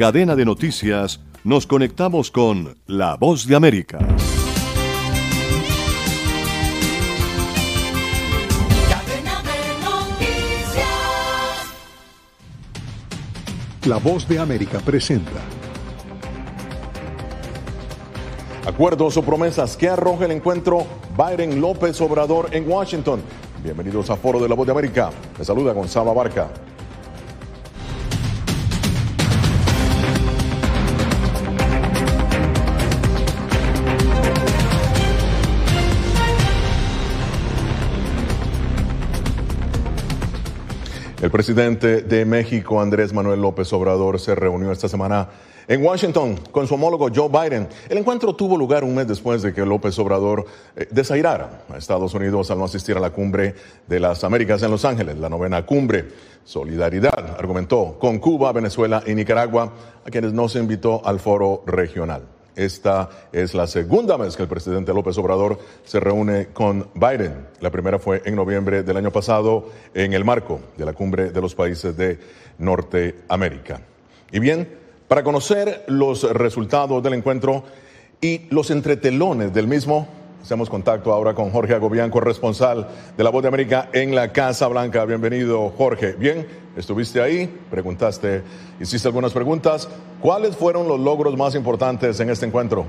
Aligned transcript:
Cadena 0.00 0.34
de 0.34 0.46
noticias 0.46 1.20
nos 1.44 1.66
conectamos 1.66 2.30
con 2.30 2.74
La 2.86 3.16
Voz 3.16 3.46
de 3.46 3.54
América. 3.54 3.98
Cadena 8.88 9.42
de 9.42 9.58
noticias. 9.84 10.78
La 13.84 13.98
voz 13.98 14.26
de 14.26 14.38
América 14.38 14.78
presenta. 14.78 15.32
Acuerdos 18.64 19.18
o 19.18 19.22
promesas 19.22 19.76
que 19.76 19.90
arroja 19.90 20.24
el 20.24 20.30
encuentro 20.30 20.86
Biden 21.14 21.60
López 21.60 22.00
Obrador 22.00 22.48
en 22.52 22.66
Washington. 22.66 23.20
Bienvenidos 23.62 24.08
a 24.08 24.16
Foro 24.16 24.40
de 24.40 24.48
la 24.48 24.54
Voz 24.54 24.64
de 24.64 24.72
América. 24.72 25.10
Les 25.36 25.46
saluda 25.46 25.74
Gonzalo 25.74 26.10
Abarca. 26.10 26.48
Presidente 41.40 42.02
de 42.02 42.26
México, 42.26 42.82
Andrés 42.82 43.14
Manuel 43.14 43.40
López 43.40 43.72
Obrador, 43.72 44.20
se 44.20 44.34
reunió 44.34 44.72
esta 44.72 44.90
semana 44.90 45.26
en 45.68 45.82
Washington 45.82 46.38
con 46.52 46.68
su 46.68 46.74
homólogo 46.74 47.08
Joe 47.08 47.30
Biden. 47.30 47.66
El 47.88 47.96
encuentro 47.96 48.36
tuvo 48.36 48.58
lugar 48.58 48.84
un 48.84 48.94
mes 48.94 49.08
después 49.08 49.40
de 49.40 49.54
que 49.54 49.64
López 49.64 49.98
Obrador 49.98 50.44
eh, 50.76 50.86
desairara 50.90 51.62
a 51.72 51.78
Estados 51.78 52.12
Unidos 52.12 52.50
al 52.50 52.58
no 52.58 52.66
asistir 52.66 52.94
a 52.98 53.00
la 53.00 53.08
cumbre 53.08 53.54
de 53.86 54.00
las 54.00 54.22
Américas 54.22 54.62
en 54.64 54.70
Los 54.70 54.84
Ángeles, 54.84 55.16
la 55.16 55.30
novena 55.30 55.64
cumbre. 55.64 56.08
Solidaridad, 56.44 57.36
argumentó, 57.38 57.96
con 57.98 58.18
Cuba, 58.18 58.52
Venezuela 58.52 59.02
y 59.06 59.14
Nicaragua, 59.14 59.72
a 60.04 60.10
quienes 60.10 60.34
no 60.34 60.46
se 60.46 60.58
invitó 60.58 61.00
al 61.06 61.20
foro 61.20 61.62
regional. 61.64 62.39
Esta 62.56 63.10
es 63.32 63.54
la 63.54 63.66
segunda 63.66 64.16
vez 64.16 64.36
que 64.36 64.42
el 64.42 64.48
presidente 64.48 64.92
López 64.92 65.16
Obrador 65.18 65.58
se 65.84 66.00
reúne 66.00 66.48
con 66.52 66.88
Biden. 66.94 67.46
La 67.60 67.70
primera 67.70 67.98
fue 67.98 68.22
en 68.24 68.36
noviembre 68.36 68.82
del 68.82 68.96
año 68.96 69.10
pasado 69.10 69.70
en 69.94 70.12
el 70.12 70.24
marco 70.24 70.60
de 70.76 70.84
la 70.84 70.92
cumbre 70.92 71.30
de 71.30 71.40
los 71.40 71.54
países 71.54 71.96
de 71.96 72.18
Norteamérica. 72.58 73.80
Y 74.32 74.38
bien, 74.38 74.68
para 75.08 75.22
conocer 75.22 75.84
los 75.88 76.22
resultados 76.32 77.02
del 77.02 77.14
encuentro 77.14 77.64
y 78.20 78.46
los 78.50 78.70
entretelones 78.70 79.52
del 79.52 79.66
mismo, 79.66 80.06
hacemos 80.42 80.70
contacto 80.70 81.12
ahora 81.12 81.34
con 81.34 81.50
Jorge 81.50 81.74
Agobián, 81.74 82.10
corresponsal 82.10 82.88
de 83.16 83.24
La 83.24 83.30
Voz 83.30 83.42
de 83.42 83.48
América 83.48 83.88
en 83.92 84.14
la 84.14 84.32
Casa 84.32 84.66
Blanca. 84.68 85.04
Bienvenido, 85.04 85.70
Jorge. 85.76 86.12
Bien, 86.12 86.46
estuviste 86.76 87.20
ahí, 87.20 87.46
preguntaste, 87.70 88.42
hiciste 88.80 89.08
algunas 89.08 89.32
preguntas. 89.32 89.88
¿Cuáles 90.20 90.56
fueron 90.56 90.88
los 90.88 90.98
logros 90.98 91.36
más 91.36 91.54
importantes 91.54 92.18
en 92.20 92.30
este 92.30 92.46
encuentro? 92.46 92.86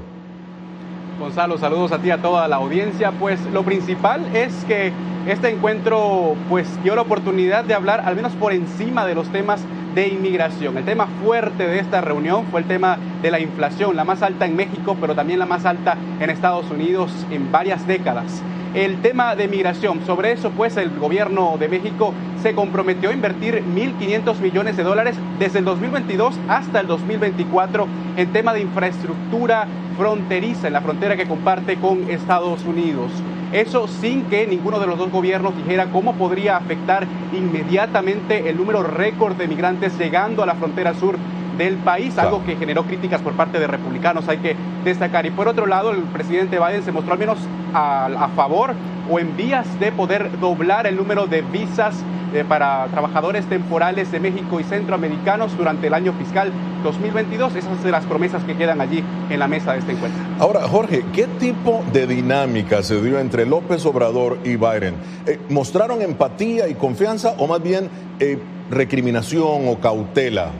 Gonzalo, 1.20 1.58
saludos 1.58 1.92
a 1.92 2.00
ti, 2.00 2.10
a 2.10 2.22
toda 2.22 2.48
la 2.48 2.56
audiencia. 2.56 3.12
Pues 3.12 3.40
lo 3.54 3.64
principal 3.64 4.36
es 4.36 4.54
que 4.66 4.92
este 5.28 5.50
encuentro 5.50 6.36
pues 6.50 6.68
dio 6.84 6.96
la 6.96 7.04
oportunidad 7.04 7.64
de 7.64 7.76
hablar 7.76 8.02
al 8.06 8.16
menos 8.16 8.34
por 8.34 8.54
encima 8.54 9.06
de 9.06 9.14
los 9.14 9.28
temas 9.32 9.62
de 9.96 10.08
inmigración. 10.08 10.78
El 10.78 10.86
tema 10.86 11.08
fuerte 11.24 11.68
de 11.68 11.80
esta 11.80 12.02
reunión 12.02 12.46
fue 12.52 12.62
el 12.62 12.68
tema 12.68 12.98
de 13.22 13.32
la 13.32 13.40
inflación, 13.40 13.96
la 13.96 14.04
más 14.04 14.22
alta 14.22 14.46
en 14.46 14.56
México, 14.56 14.98
pero 15.00 15.16
también 15.16 15.40
la 15.40 15.46
más 15.46 15.66
alta 15.66 15.98
en 16.20 16.30
Estados 16.30 16.70
Unidos 16.72 17.12
en 17.32 17.52
varias 17.52 17.86
décadas. 17.88 18.42
El 18.74 19.02
tema 19.02 19.36
de 19.36 19.50
migración, 19.50 20.00
sobre 20.06 20.32
eso 20.32 20.50
pues 20.52 20.78
el 20.78 20.98
gobierno 20.98 21.58
de 21.60 21.68
México 21.68 22.14
se 22.42 22.56
comprometió 22.56 23.10
a 23.10 23.14
invertir 23.14 23.64
1.500 23.66 24.40
millones 24.40 24.78
de 24.78 24.84
dólares 24.84 25.16
desde 25.40 25.60
el 25.60 25.66
2022 25.66 26.36
hasta 26.48 26.80
el 26.80 26.88
2024 26.88 27.86
en 28.16 28.32
tema 28.32 28.54
de 28.54 28.62
infraestructura 28.62 29.68
fronteriza, 29.98 30.68
en 30.68 30.74
la 30.74 30.82
frontera 30.82 31.18
que 31.18 31.28
comparte 31.28 31.76
con 31.76 32.10
Estados 32.10 32.64
Unidos. 32.64 33.12
Eso 33.52 33.88
sin 33.88 34.24
que 34.26 34.48
ninguno 34.48 34.80
de 34.80 34.88
los 34.88 34.98
dos 34.98 35.12
gobiernos 35.12 35.56
dijera 35.58 35.88
cómo 35.92 36.16
podría 36.16 36.56
afectar 36.56 37.06
inmediatamente 37.34 38.50
el 38.50 38.56
número 38.56 38.82
récord 38.82 39.36
de 39.36 39.48
migrantes 39.48 39.98
llegando 40.00 40.42
a 40.42 40.46
la 40.46 40.56
frontera 40.56 40.94
sur 40.94 41.18
del 41.58 41.78
país, 41.78 42.18
algo 42.18 42.44
que 42.46 42.56
generó 42.56 42.84
críticas 42.84 43.22
por 43.22 43.34
parte 43.34 43.60
de 43.60 43.68
republicanos, 43.68 44.28
hay 44.28 44.38
que 44.38 44.56
destacar. 44.84 45.26
Y 45.26 45.32
por 45.32 45.48
otro 45.48 45.66
lado, 45.66 45.92
el 45.92 46.02
presidente 46.04 46.60
Biden 46.60 46.84
se 46.84 46.92
mostró 46.92 47.14
al 47.14 47.20
menos 47.20 47.38
a, 47.74 48.06
a 48.06 48.30
favor 48.30 48.74
o 49.10 49.20
en 49.20 49.36
vías 49.36 49.80
de 49.80 49.92
poder 49.92 50.40
doblar 50.40 50.88
el 50.88 50.96
número 50.96 51.28
de 51.28 51.42
visas 51.42 52.04
eh, 52.34 52.46
para 52.48 52.88
trabajadores 52.88 53.46
temporales 53.48 54.10
de 54.10 54.22
México 54.22 54.62
y 54.62 54.64
centroamericanos 54.64 55.58
durante 55.58 55.88
el 55.88 55.94
año 55.94 56.14
fiscal 56.14 56.50
2022. 56.82 57.56
Esas 57.58 57.82
son 57.82 57.92
las 57.92 58.06
promesas 58.06 58.42
que 58.46 58.56
quedan 58.56 58.80
allí 58.80 59.04
en 59.30 59.38
la 59.38 59.50
mesa 59.50 59.74
de 59.74 59.80
este 59.80 59.92
encuentro. 59.92 60.22
Ahora, 60.40 60.62
Jorge, 60.62 61.04
¿qué 61.12 61.28
tipo 61.28 61.84
de 61.92 62.08
dinámica 62.08 62.84
se 62.84 63.02
dio 63.02 63.20
entre 63.20 63.46
López 63.46 63.86
Obrador 63.86 64.38
y 64.46 64.56
Biden? 64.56 64.96
Eh, 65.26 65.40
¿Mostraron 65.50 66.02
empatía 66.02 66.70
y 66.70 66.76
confianza 66.76 67.36
o 67.38 67.48
más 67.48 67.62
bien 67.62 67.90
eh, 68.22 68.40
recriminación 68.70 69.68
o 69.68 69.78
cautela? 69.82 70.52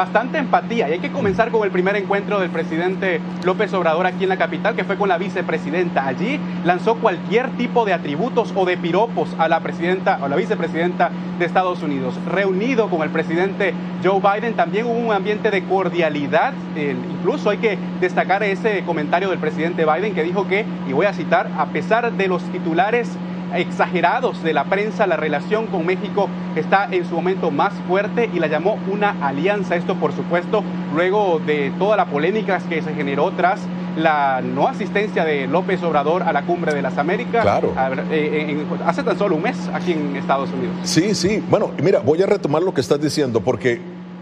Bastante 0.00 0.38
empatía. 0.38 0.88
Y 0.88 0.92
hay 0.92 0.98
que 0.98 1.12
comenzar 1.12 1.50
con 1.50 1.62
el 1.62 1.70
primer 1.70 1.94
encuentro 1.94 2.40
del 2.40 2.48
presidente 2.48 3.20
López 3.44 3.74
Obrador 3.74 4.06
aquí 4.06 4.22
en 4.22 4.30
la 4.30 4.38
capital, 4.38 4.74
que 4.74 4.84
fue 4.84 4.96
con 4.96 5.10
la 5.10 5.18
vicepresidenta. 5.18 6.06
Allí 6.06 6.40
lanzó 6.64 6.94
cualquier 6.94 7.50
tipo 7.50 7.84
de 7.84 7.92
atributos 7.92 8.54
o 8.56 8.64
de 8.64 8.78
piropos 8.78 9.28
a 9.38 9.46
la 9.48 9.60
presidenta 9.60 10.18
o 10.22 10.28
la 10.28 10.36
vicepresidenta 10.36 11.10
de 11.38 11.44
Estados 11.44 11.82
Unidos. 11.82 12.14
Reunido 12.26 12.88
con 12.88 13.02
el 13.02 13.10
presidente 13.10 13.74
Joe 14.02 14.20
Biden, 14.20 14.54
también 14.54 14.86
hubo 14.86 14.94
un 14.94 15.12
ambiente 15.12 15.50
de 15.50 15.64
cordialidad. 15.64 16.54
Incluso 16.76 17.50
hay 17.50 17.58
que 17.58 17.76
destacar 18.00 18.42
ese 18.42 18.82
comentario 18.84 19.28
del 19.28 19.38
presidente 19.38 19.84
Biden 19.84 20.14
que 20.14 20.22
dijo 20.22 20.48
que, 20.48 20.64
y 20.88 20.94
voy 20.94 21.04
a 21.04 21.12
citar, 21.12 21.50
a 21.58 21.66
pesar 21.66 22.10
de 22.10 22.26
los 22.26 22.42
titulares 22.44 23.10
exagerados 23.56 24.42
de 24.42 24.52
la 24.52 24.64
prensa, 24.64 25.06
la 25.06 25.16
relación 25.16 25.66
con 25.66 25.86
México 25.86 26.28
está 26.56 26.88
en 26.90 27.04
su 27.08 27.14
momento 27.14 27.50
más 27.50 27.72
fuerte 27.88 28.30
y 28.32 28.38
la 28.38 28.46
llamó 28.46 28.78
una 28.90 29.16
alianza. 29.26 29.76
Esto, 29.76 29.94
por 29.96 30.12
supuesto, 30.12 30.62
luego 30.94 31.40
de 31.46 31.72
toda 31.78 31.96
la 31.96 32.06
polémica 32.06 32.58
que 32.68 32.82
se 32.82 32.94
generó 32.94 33.30
tras 33.32 33.60
la 33.96 34.40
no 34.40 34.68
asistencia 34.68 35.24
de 35.24 35.46
López 35.48 35.82
Obrador 35.82 36.22
a 36.22 36.32
la 36.32 36.42
cumbre 36.42 36.72
de 36.72 36.80
las 36.80 36.96
Américas 36.96 37.42
Claro. 37.42 37.72
a 37.76 37.90
eh, 38.12 38.46
en- 38.50 38.66
hace 38.86 39.02
tan 39.02 39.18
solo 39.18 39.34
un 39.36 39.42
mes 39.42 39.56
aquí 39.74 39.92
en 39.92 40.14
Estados 40.16 40.48
Unidos. 40.52 40.74
Sí, 40.84 41.14
sí. 41.14 41.42
Bueno, 41.50 41.70
mira, 41.82 41.98
voy 41.98 42.22
a 42.22 42.26
retomar 42.26 42.62
lo 42.62 42.72
que 42.72 42.80
estás 42.80 43.00
diciendo 43.00 43.40
porque 43.40 43.80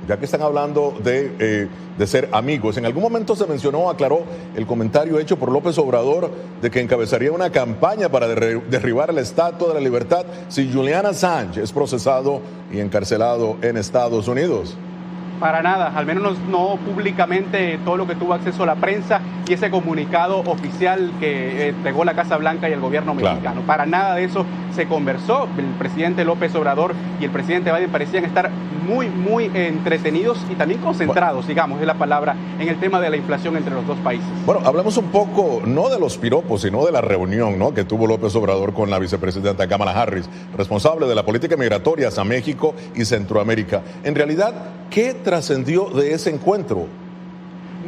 ya 0.08 0.16
que 0.16 0.25
están 0.25 0.40
hablando 0.43 0.94
de, 1.05 1.32
eh, 1.38 1.69
de 1.99 2.06
ser 2.06 2.31
amigos, 2.32 2.78
en 2.78 2.87
algún 2.87 3.02
momento 3.02 3.37
se 3.37 3.46
mencionó, 3.46 3.90
aclaró 3.90 4.22
el 4.56 4.66
comentario 4.66 5.19
hecho 5.19 5.38
por 5.38 5.52
López 5.52 5.76
Obrador 5.78 6.31
de 6.62 6.70
que 6.70 6.81
encabezaría 6.81 7.31
una 7.31 7.50
campaña 7.50 8.08
para 8.08 8.26
derri- 8.26 8.62
derribar 8.64 9.12
la 9.12 9.20
Estatua 9.20 9.69
de 9.69 9.75
la 9.75 9.81
Libertad 9.81 10.25
si 10.49 10.72
Julian 10.72 11.05
Assange 11.05 11.62
es 11.62 11.72
procesado 11.72 12.40
y 12.72 12.81
encarcelado 12.81 13.56
en 13.60 13.76
Estados 13.76 14.26
Unidos. 14.28 14.76
Para 15.38 15.62
nada, 15.62 15.93
al 15.94 16.05
menos 16.05 16.37
no 16.50 16.76
públicamente 16.84 17.78
todo 17.84 17.96
lo 17.96 18.08
que 18.08 18.16
tuvo 18.16 18.34
acceso 18.34 18.64
a 18.64 18.66
la 18.66 18.75
prensa 18.75 19.20
y 19.46 19.52
ese 19.52 19.70
comunicado 19.70 20.40
oficial 20.40 21.12
que 21.20 21.66
eh, 21.66 21.69
entregó 21.69 22.05
la 22.05 22.14
Casa 22.14 22.37
Blanca 22.38 22.69
y 22.69 22.72
el 22.72 22.81
gobierno 22.81 23.14
Claro. 23.14 23.37
mexicano. 23.37 23.60
Para 23.64 23.87
nada 23.87 24.16
de 24.16 24.25
eso 24.25 24.44
se 24.78 24.86
conversó. 24.86 25.48
El 25.58 25.64
presidente 25.76 26.25
López 26.25 26.54
Obrador 26.54 26.94
y 27.20 27.25
el 27.25 27.32
presidente 27.32 27.72
Biden 27.72 27.90
parecían 27.90 28.25
estar 28.25 28.48
muy, 28.86 29.08
muy 29.08 29.50
entretenidos 29.52 30.38
y 30.48 30.54
también 30.54 30.80
concentrados, 30.80 31.48
digamos, 31.48 31.80
es 31.80 31.86
la 31.86 31.94
palabra, 31.94 32.36
en 32.60 32.69
el 32.69 32.78
tema 32.78 33.00
de 33.00 33.10
la 33.10 33.16
inflación 33.16 33.56
entre 33.56 33.75
los 33.75 33.84
dos 33.88 33.98
países. 33.98 34.28
Bueno, 34.46 34.62
hablamos 34.64 34.96
un 34.96 35.06
poco, 35.06 35.60
no 35.66 35.88
de 35.88 35.98
los 35.98 36.16
piropos, 36.16 36.62
sino 36.62 36.86
de 36.86 36.92
la 36.92 37.00
reunión 37.00 37.58
¿no? 37.58 37.75
que 37.75 37.82
tuvo 37.82 38.06
López 38.06 38.36
Obrador 38.36 38.72
con 38.72 38.88
la 38.88 39.00
vicepresidenta 39.00 39.66
Kamala 39.66 40.00
Harris, 40.00 40.30
responsable 40.56 41.08
de 41.08 41.16
la 41.16 41.24
política 41.24 41.56
migratoria 41.56 42.08
a 42.16 42.24
México 42.24 42.74
y 42.94 43.04
Centroamérica. 43.04 43.82
En 44.04 44.14
realidad, 44.14 44.54
¿qué 44.90 45.12
trascendió 45.12 45.86
de 45.86 46.14
ese 46.14 46.31
encuentro? 46.31 46.86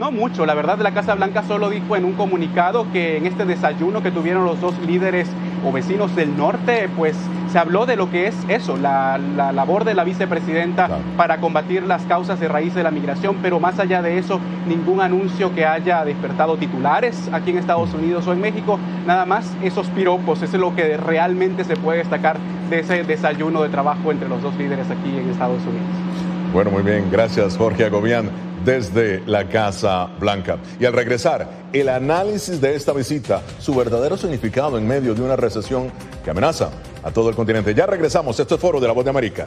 No 0.01 0.11
mucho, 0.11 0.47
la 0.47 0.55
verdad 0.55 0.79
la 0.79 0.93
Casa 0.93 1.15
Blanca 1.15 1.43
solo 1.43 1.69
dijo 1.69 1.95
en 1.95 2.07
un 2.07 2.15
comunicado 2.15 2.87
que 2.91 3.19
en 3.19 3.27
este 3.27 3.45
desayuno 3.45 4.03
que 4.03 4.11
tuvieron 4.11 4.47
los 4.47 4.59
dos 4.59 4.73
líderes 4.87 5.29
o 5.63 5.71
vecinos 5.73 6.17
del 6.17 6.35
norte, 6.39 6.89
pues 6.97 7.15
se 7.53 7.59
habló 7.59 7.85
de 7.85 7.97
lo 7.97 8.11
que 8.11 8.27
es 8.27 8.35
eso, 8.49 8.79
la, 8.79 9.19
la 9.37 9.53
labor 9.53 9.85
de 9.85 9.93
la 9.93 10.05
vicepresidenta 10.05 10.87
Claro. 10.87 11.03
para 11.19 11.37
combatir 11.37 11.83
las 11.83 12.03
causas 12.05 12.41
de 12.41 12.49
raíz 12.49 12.75
de 12.75 12.83
la 12.83 12.91
migración, 12.91 13.37
pero 13.43 13.61
más 13.61 13.79
allá 13.79 14.01
de 14.01 14.17
eso, 14.17 14.41
ningún 14.67 15.03
anuncio 15.03 15.55
que 15.55 15.67
haya 15.67 16.03
despertado 16.07 16.57
titulares 16.57 17.29
aquí 17.31 17.51
en 17.51 17.59
Estados 17.59 17.93
Unidos 17.93 18.27
o 18.27 18.33
en 18.33 18.41
México, 18.41 18.79
nada 19.07 19.27
más 19.27 19.55
esos 19.63 19.87
piropos, 19.89 20.41
eso 20.41 20.57
es 20.57 20.61
lo 20.63 20.75
que 20.75 20.97
realmente 20.97 21.63
se 21.65 21.77
puede 21.77 21.99
destacar 21.99 22.39
de 22.71 22.81
ese 22.81 23.05
desayuno 23.05 23.61
de 23.61 23.69
trabajo 23.69 24.11
entre 24.11 24.31
los 24.31 24.41
dos 24.41 24.57
líderes 24.57 24.87
aquí 24.91 25.11
en 25.19 25.29
Estados 25.29 25.61
Unidos. 25.61 26.55
Bueno, 26.55 26.71
muy 26.71 26.83
bien, 26.83 27.05
gracias 27.13 27.59
Jorge 27.59 27.85
Agobián 27.85 28.31
desde 28.65 29.23
la 29.27 29.49
Casa 29.49 30.07
Blanca. 30.19 30.59
Y 30.79 30.85
al 30.85 30.93
regresar, 30.93 31.49
el 31.73 31.89
análisis 31.89 32.61
de 32.61 32.75
esta 32.75 32.93
visita, 32.93 33.43
su 33.59 33.75
verdadero 33.75 34.17
significado 34.17 34.79
en 34.79 34.87
medio 34.87 35.15
de 35.15 35.23
una 35.23 35.37
recesión 35.37 35.91
que 36.25 36.31
amenaza 36.31 36.71
a 37.03 37.11
todo 37.11 37.29
el 37.31 37.37
continente. 37.37 37.75
Ya 37.75 37.87
regresamos, 37.87 38.39
esto 38.39 38.55
es 38.55 38.61
Foro 38.61 38.81
de 38.81 38.87
la 38.87 38.93
Voz 38.93 39.05
de 39.05 39.11
América. 39.11 39.47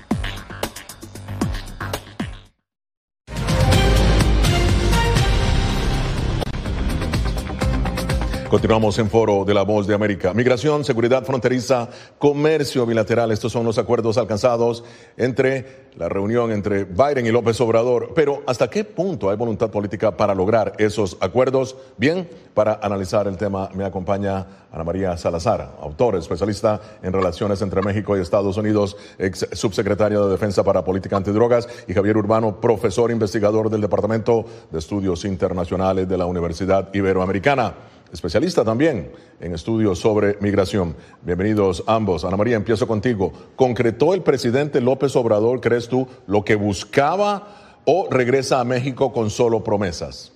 Continuamos 8.51 8.99
en 8.99 9.09
foro 9.09 9.45
de 9.45 9.53
la 9.53 9.61
voz 9.61 9.87
de 9.87 9.95
América. 9.95 10.33
Migración, 10.33 10.83
seguridad 10.83 11.23
fronteriza, 11.23 11.87
comercio 12.17 12.85
bilateral. 12.85 13.31
Estos 13.31 13.53
son 13.53 13.63
los 13.63 13.77
acuerdos 13.77 14.17
alcanzados 14.17 14.83
entre 15.15 15.87
la 15.95 16.09
reunión 16.09 16.51
entre 16.51 16.83
Biden 16.83 17.25
y 17.25 17.31
López 17.31 17.61
Obrador. 17.61 18.11
Pero 18.13 18.43
¿hasta 18.45 18.69
qué 18.69 18.83
punto 18.83 19.29
hay 19.29 19.37
voluntad 19.37 19.71
política 19.71 20.17
para 20.17 20.35
lograr 20.35 20.73
esos 20.79 21.15
acuerdos? 21.21 21.77
Bien, 21.95 22.27
para 22.53 22.77
analizar 22.83 23.25
el 23.25 23.37
tema 23.37 23.69
me 23.73 23.85
acompaña 23.85 24.45
Ana 24.69 24.83
María 24.83 25.15
Salazar, 25.15 25.77
autor, 25.81 26.17
especialista 26.17 26.81
en 27.01 27.13
relaciones 27.13 27.61
entre 27.61 27.81
México 27.81 28.17
y 28.17 28.19
Estados 28.19 28.57
Unidos, 28.57 28.97
ex 29.17 29.47
subsecretario 29.53 30.25
de 30.25 30.31
Defensa 30.33 30.61
para 30.61 30.83
Política 30.83 31.15
Antidrogas, 31.15 31.69
y 31.87 31.93
Javier 31.93 32.17
Urbano, 32.17 32.59
profesor 32.59 33.11
investigador 33.11 33.69
del 33.69 33.79
Departamento 33.79 34.43
de 34.69 34.79
Estudios 34.79 35.23
Internacionales 35.23 36.09
de 36.09 36.17
la 36.17 36.25
Universidad 36.25 36.93
Iberoamericana 36.93 37.75
especialista 38.11 38.63
también 38.63 39.11
en 39.39 39.53
estudios 39.53 39.99
sobre 39.99 40.37
migración. 40.41 40.95
Bienvenidos 41.21 41.83
ambos. 41.87 42.25
Ana 42.25 42.37
María, 42.37 42.57
empiezo 42.57 42.87
contigo. 42.87 43.31
¿Concretó 43.55 44.13
el 44.13 44.21
presidente 44.21 44.81
López 44.81 45.15
Obrador, 45.15 45.61
crees 45.61 45.87
tú, 45.87 46.07
lo 46.27 46.43
que 46.43 46.55
buscaba 46.55 47.79
o 47.85 48.07
regresa 48.09 48.59
a 48.59 48.63
México 48.63 49.13
con 49.13 49.29
solo 49.29 49.63
promesas? 49.63 50.33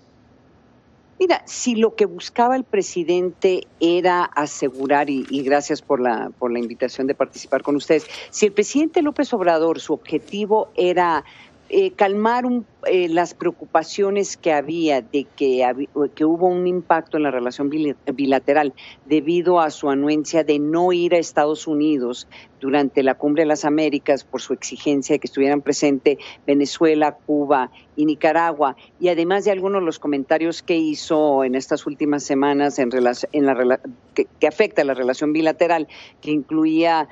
Mira, 1.18 1.44
si 1.46 1.76
lo 1.76 1.96
que 1.96 2.06
buscaba 2.06 2.58
el 2.58 2.66
presidente 2.66 3.68
era 3.80 4.26
asegurar, 4.26 5.10
y, 5.10 5.24
gracias 5.44 5.82
por 5.82 6.02
la, 6.02 6.30
por 6.38 6.52
la 6.52 6.60
invitación 6.60 7.08
de 7.08 7.16
participar 7.16 7.64
con 7.64 7.78
ustedes, 7.78 8.06
si 8.32 8.48
el 8.48 8.52
presidente 8.52 9.02
López 9.02 9.34
Obrador, 9.34 9.80
su 9.80 9.94
objetivo 9.94 10.72
era 10.76 11.24
eh, 11.68 11.92
calmar 11.92 12.46
un, 12.46 12.66
eh, 12.86 13.10
las 13.10 13.34
preocupaciones 13.34 14.38
que 14.38 14.54
había 14.54 15.02
de 15.02 15.26
que, 15.36 15.68
que, 16.14 16.24
hubo 16.24 16.48
un 16.48 16.68
impacto 16.68 17.18
en 17.18 17.24
la 17.24 17.32
relación 17.32 17.72
bilateral 17.72 18.74
debido 19.06 19.60
a 19.60 19.72
su 19.72 19.90
anuencia 19.90 20.44
de 20.44 20.60
no 20.60 20.94
ir 20.94 21.16
a 21.16 21.18
Estados 21.18 21.66
Unidos 21.66 22.28
durante 22.62 23.02
la 23.02 23.16
Cumbre 23.16 23.44
de 23.44 23.48
las 23.48 23.66
Américas 23.66 24.24
por 24.24 24.42
su 24.42 24.54
exigencia 24.54 25.16
de 25.16 25.20
que 25.20 25.26
estuvieran 25.26 25.62
presentes 25.62 26.20
Venezuela, 26.46 27.18
Cuba 27.26 27.72
y 27.96 28.06
Nicaragua, 28.06 28.76
y 29.00 29.10
además 29.10 29.46
de 29.46 29.52
algunos 29.52 29.82
de 29.82 29.86
los 29.86 29.98
comentarios 29.98 30.62
que 30.62 30.76
hizo 30.76 31.44
en 31.44 31.56
estas 31.56 31.88
últimas 31.88 32.24
semanas 32.24 32.78
en, 32.78 32.90
en 32.94 33.46
la, 33.46 33.80
que, 34.14 34.28
que 34.40 34.48
afecta 34.48 34.84
a 34.84 34.86
la 34.86 34.94
relación 34.94 35.34
bilateral, 35.34 35.88
que 36.22 36.30
incluía 36.30 37.10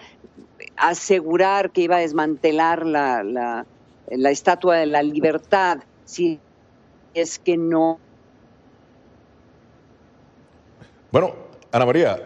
asegurar 0.77 1.71
que 1.71 1.81
iba 1.81 1.97
a 1.97 1.99
desmantelar 1.99 2.85
la, 2.85 3.23
la 3.23 3.65
la 4.09 4.31
estatua 4.31 4.77
de 4.77 4.85
la 4.85 5.03
libertad, 5.03 5.79
si 6.05 6.39
es 7.13 7.39
que 7.39 7.57
no. 7.57 7.99
Bueno, 11.11 11.35
Ana 11.71 11.85
María, 11.85 12.21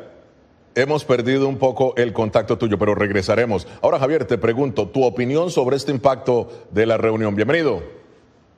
hemos 0.76 1.04
perdido 1.04 1.48
un 1.48 1.58
poco 1.58 1.94
el 1.98 2.14
contacto 2.14 2.58
tuyo, 2.58 2.78
pero 2.78 2.96
regresaremos. 2.96 3.68
Ahora, 3.82 4.00
Javier, 4.00 4.26
te 4.26 4.38
pregunto, 4.38 4.88
tu 4.88 5.04
opinión 5.04 5.52
sobre 5.52 5.76
este 5.76 5.92
impacto 5.92 6.50
de 6.72 6.86
la 6.86 6.98
reunión. 6.98 7.36
Bienvenido. 7.36 7.82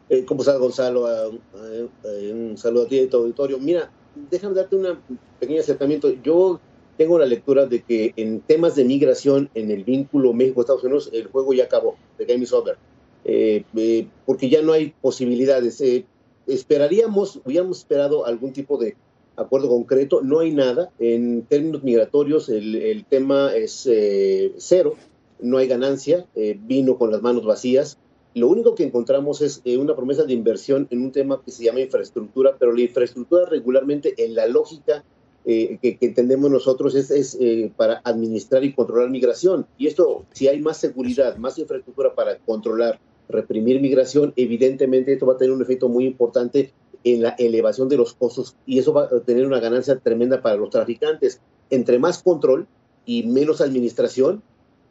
Eh, 0.10 0.26
¿Cómo 0.26 0.42
estás, 0.42 0.60
Gonzalo? 0.60 1.08
Ah, 1.08 1.30
ah, 1.56 1.58
eh, 2.04 2.32
un 2.34 2.58
saludo 2.58 2.86
a 2.86 2.88
ti 2.88 2.98
y 2.98 3.06
a 3.06 3.10
tu 3.10 3.18
auditorio. 3.18 3.60
Mira, 3.60 3.92
déjame 4.30 4.56
darte 4.56 4.76
un 4.76 5.00
pequeño 5.40 5.62
acercamiento. 5.62 6.10
Yo 6.24 6.60
tengo 6.98 7.18
la 7.18 7.26
lectura 7.26 7.66
de 7.66 7.82
que 7.82 8.14
en 8.18 8.42
temas 8.42 8.76
de 8.76 8.84
migración, 8.84 9.50
en 9.54 9.72
el 9.72 9.84
vínculo 9.84 10.34
México-Estados 10.34 10.84
Unidos, 10.84 11.10
el 11.14 11.28
juego 11.28 11.54
ya 11.54 11.64
acabó, 11.64 11.96
the 12.18 12.26
game 12.26 12.44
is 12.44 12.52
over, 12.52 12.78
Eh, 13.26 13.64
eh, 13.76 14.08
porque 14.26 14.50
ya 14.50 14.62
no 14.62 14.74
hay 14.74 14.94
posibilidades. 15.02 15.82
Eh, 15.82 16.06
esperaríamos, 16.48 17.42
hubiéramos 17.46 17.80
esperado 17.80 18.26
algún 18.26 18.54
tipo 18.54 18.78
de 18.78 18.96
acuerdo 19.36 19.70
concreto, 19.70 20.22
no 20.22 20.40
hay 20.40 20.52
nada. 20.52 20.92
En 21.00 21.44
términos 21.44 21.84
migratorios, 21.84 22.50
el, 22.50 22.76
el 22.76 23.06
tema 23.06 23.54
es 23.56 23.88
eh, 23.90 24.54
cero, 24.58 24.96
no 25.40 25.58
hay 25.58 25.68
ganancia, 25.68 26.26
vino 26.36 26.98
con 26.98 27.12
las 27.12 27.22
manos 27.22 27.46
vacías. 27.46 27.98
Lo 28.36 28.48
único 28.48 28.76
que 28.76 28.84
encontramos 28.84 29.42
es 29.42 29.62
una 29.66 29.96
promesa 29.96 30.24
de 30.24 30.34
inversión 30.34 30.88
en 30.92 31.02
un 31.02 31.12
tema 31.12 31.42
que 31.44 31.52
se 31.52 31.64
llama 31.64 31.80
infraestructura, 31.80 32.56
pero 32.60 32.74
la 32.74 32.82
infraestructura 32.82 33.46
regularmente 33.46 34.14
en 34.18 34.36
la 34.36 34.48
lógica 34.48 35.04
que, 35.46 35.98
entendemos 36.02 36.52
nosotros 36.52 36.94
es, 36.94 37.38
para 37.78 38.02
administrar 38.04 38.66
y 38.66 38.74
controlar 38.74 39.10
migración. 39.10 39.66
Y 39.78 39.88
esto, 39.88 40.26
si 40.34 40.50
hay 40.50 40.60
más 40.60 40.78
seguridad, 40.78 41.38
más 41.38 41.58
infraestructura 41.58 42.14
para 42.14 42.38
controlar, 42.40 43.00
reprimir 43.30 43.80
migración, 43.80 44.34
evidentemente 44.36 45.14
esto 45.14 45.26
va 45.28 45.34
a 45.34 45.38
tener 45.38 45.54
un 45.54 45.62
efecto 45.62 45.88
muy 45.88 46.06
importante 46.06 46.74
en 47.04 47.22
la 47.22 47.30
elevación 47.30 47.88
de 47.88 47.96
los 47.96 48.14
costos 48.14 48.56
y 48.66 48.80
eso 48.80 48.92
va 48.92 49.04
a 49.04 49.20
tener 49.22 49.46
una 49.46 49.60
ganancia 49.60 49.98
tremenda 50.00 50.42
para 50.42 50.56
los 50.58 50.70
traficantes. 50.70 51.40
Entre 51.70 52.00
más 52.00 52.22
control 52.22 52.68
y 53.06 53.24
menos 53.24 53.62
administración, 53.62 54.42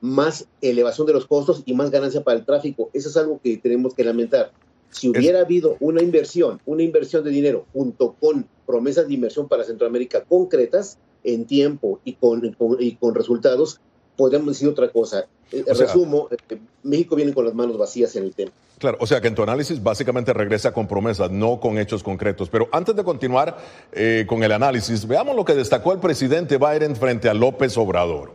más 0.01 0.47
elevación 0.63 1.07
de 1.07 1.13
los 1.13 1.27
costos 1.27 1.63
y 1.67 1.75
más 1.75 1.91
ganancia 1.91 2.23
para 2.23 2.39
el 2.39 2.47
tráfico. 2.47 2.89
Eso 2.93 3.09
es 3.09 3.17
algo 3.17 3.41
que 3.43 3.57
tenemos 3.59 3.95
que 3.95 4.05
lamentar. 4.05 4.53
Si 4.91 5.11
hubiera 5.11 5.41
habido 5.41 5.77
una 5.81 6.03
inversión, 6.03 6.61
una 6.65 6.83
inversión 6.83 7.25
de 7.25 7.31
dinero 7.31 7.67
junto 7.75 8.15
con 8.19 8.47
promesas 8.67 9.09
de 9.09 9.15
inversión 9.15 9.49
para 9.49 9.65
Centroamérica 9.65 10.25
concretas 10.25 10.99
en 11.25 11.45
tiempo 11.47 12.01
y 12.05 12.15
con, 12.15 12.53
con- 12.55 12.77
y 12.81 12.95
con 12.95 13.15
resultados, 13.15 13.81
podríamos 14.19 14.49
decir 14.49 14.69
otra 14.69 14.91
cosa. 14.91 15.25
Eh, 15.51 15.65
O 15.71 15.75
sea- 15.75 15.87
Resumo, 15.87 16.29
eh, 16.51 16.59
México 16.83 17.17
viene 17.17 17.33
con 17.33 17.47
las 17.47 17.55
manos 17.55 17.79
vacías 17.79 18.15
en 18.17 18.25
el 18.25 18.35
tema. 18.35 18.51
Claro, 18.79 18.99
o 19.01 19.07
sea 19.07 19.21
que 19.21 19.29
en 19.29 19.35
tu 19.35 19.43
análisis 19.43 19.83
básicamente 19.83 20.33
regresa 20.35 20.73
con 20.73 20.87
promesas, 20.87 21.31
no 21.31 21.59
con 21.59 21.79
hechos 21.79 22.03
concretos. 22.03 22.49
Pero 22.51 22.69
antes 22.71 22.95
de 22.95 23.03
continuar 23.03 23.57
eh, 23.93 24.25
con 24.29 24.43
el 24.43 24.53
análisis, 24.53 25.07
veamos 25.07 25.35
lo 25.35 25.45
que 25.45 25.55
destacó 25.55 25.93
el 25.95 25.99
presidente 26.01 26.59
Biden 26.59 26.95
frente 26.95 27.29
a 27.31 27.35
López 27.35 27.77
Obrador. 27.79 28.35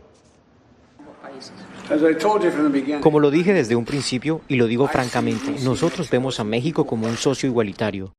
Como 3.02 3.20
lo 3.20 3.30
dije 3.30 3.52
desde 3.52 3.76
un 3.76 3.84
principio 3.84 4.40
y 4.48 4.56
lo 4.56 4.66
digo 4.66 4.88
francamente, 4.88 5.50
nosotros 5.62 6.08
vemos 6.10 6.40
a 6.40 6.44
México 6.44 6.86
como 6.86 7.06
un 7.06 7.16
socio 7.16 7.48
igualitario. 7.48 8.12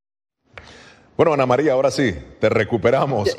Bueno, 1.17 1.33
Ana 1.33 1.45
María, 1.45 1.73
ahora 1.73 1.89
sí, 1.91 2.13
te 2.39 2.49
recuperamos. 2.49 3.29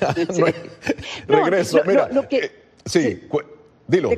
Regreso, 1.28 1.78
lo- 1.78 1.84
mira. 1.84 2.08
lo- 2.08 2.22
lo 2.22 2.28
que- 2.28 2.50
sí, 2.84 3.22
cu- 3.28 3.42
dilo. 3.90 4.10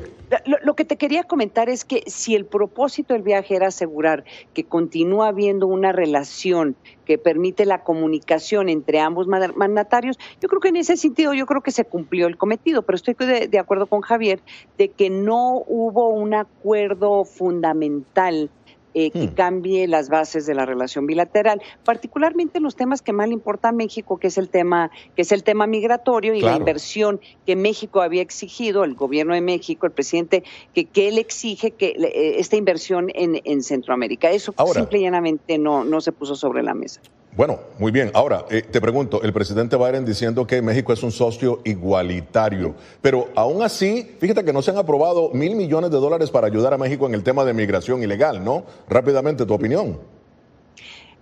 Lo, 0.63 0.75
que 0.75 0.83
te 0.85 0.97
quería 0.97 1.23
comentar 1.23 1.69
es 1.69 1.85
que 1.85 2.03
si 2.07 2.33
el 2.35 2.45
propósito 2.45 3.13
del 3.13 3.21
viaje 3.21 3.55
era 3.55 3.67
asegurar 3.67 4.23
que 4.53 4.63
continúa 4.63 5.27
habiendo 5.27 5.67
una 5.67 5.91
relación 5.91 6.75
que 7.05 7.17
permite 7.17 7.65
la 7.65 7.83
comunicación 7.83 8.69
entre 8.69 8.99
ambos 8.99 9.27
manda- 9.27 9.53
mandatarios, 9.55 10.17
yo 10.41 10.49
creo 10.49 10.59
que 10.59 10.69
en 10.69 10.77
ese 10.77 10.97
sentido 10.97 11.33
yo 11.33 11.45
creo 11.45 11.61
que 11.61 11.71
se 11.71 11.85
cumplió 11.85 12.27
el 12.27 12.37
cometido, 12.37 12.81
pero 12.81 12.95
estoy 12.95 13.15
de, 13.19 13.47
de 13.47 13.59
acuerdo 13.59 13.85
con 13.85 14.01
Javier 14.01 14.39
de 14.77 14.89
que 14.89 15.09
no 15.09 15.63
hubo 15.67 16.09
un 16.09 16.33
acuerdo 16.33 17.25
fundamental 17.25 18.49
eh, 18.93 19.11
que 19.11 19.33
cambie 19.33 19.87
las 19.87 20.09
bases 20.09 20.45
de 20.45 20.53
la 20.53 20.65
relación 20.65 21.05
bilateral, 21.05 21.61
particularmente 21.83 22.57
en 22.59 22.63
los 22.63 22.75
temas 22.75 23.01
que 23.01 23.13
más 23.13 23.27
le 23.27 23.33
importa 23.33 23.69
a 23.69 23.71
México, 23.71 24.17
que 24.17 24.27
es 24.27 24.37
el 24.37 24.49
tema, 24.49 24.91
que 25.15 25.23
es 25.23 25.31
el 25.31 25.43
tema 25.43 25.67
migratorio 25.67 26.33
y 26.33 26.41
la 26.41 26.55
inversión 26.55 27.19
que 27.45 27.55
México 27.55 28.01
había 28.01 28.21
exigido, 28.21 28.83
el 28.83 28.95
gobierno 28.95 29.33
de 29.33 29.41
México, 29.41 29.85
el 29.85 29.91
presidente, 29.91 30.43
que, 30.73 30.85
que 30.85 31.07
él 31.07 31.17
exige 31.17 31.71
que 31.71 31.87
eh, 31.87 32.39
esta 32.39 32.55
inversión 32.55 33.09
en, 33.13 33.41
en 33.43 33.63
Centroamérica. 33.63 34.31
Eso 34.31 34.53
Ahora. 34.57 34.81
simple 34.81 34.99
y 34.99 35.01
llanamente 35.03 35.57
no, 35.57 35.83
no 35.83 36.01
se 36.01 36.11
puso 36.11 36.35
sobre 36.35 36.63
la 36.63 36.73
mesa. 36.73 37.01
Bueno, 37.35 37.59
muy 37.79 37.91
bien. 37.91 38.11
Ahora, 38.13 38.45
eh, 38.51 38.61
te 38.61 38.79
pregunto, 38.79 39.23
el 39.23 39.33
presidente 39.33 39.75
Biden 39.75 40.05
diciendo 40.05 40.45
que 40.45 40.61
México 40.61 40.93
es 40.93 41.01
un 41.01 41.11
socio 41.11 41.61
igualitario, 41.63 42.75
pero 43.01 43.29
aún 43.35 43.63
así, 43.63 44.03
fíjate 44.19 44.45
que 44.45 44.53
no 44.53 44.61
se 44.61 44.69
han 44.69 44.77
aprobado 44.77 45.31
mil 45.33 45.55
millones 45.55 45.89
de 45.89 45.97
dólares 45.97 46.29
para 46.29 46.45
ayudar 46.45 46.75
a 46.75 46.77
México 46.77 47.07
en 47.07 47.15
el 47.15 47.23
tema 47.23 47.43
de 47.43 47.53
migración 47.53 48.03
ilegal, 48.03 48.43
¿no? 48.43 48.65
Rápidamente, 48.87 49.47
tu 49.47 49.53
opinión. 49.55 49.99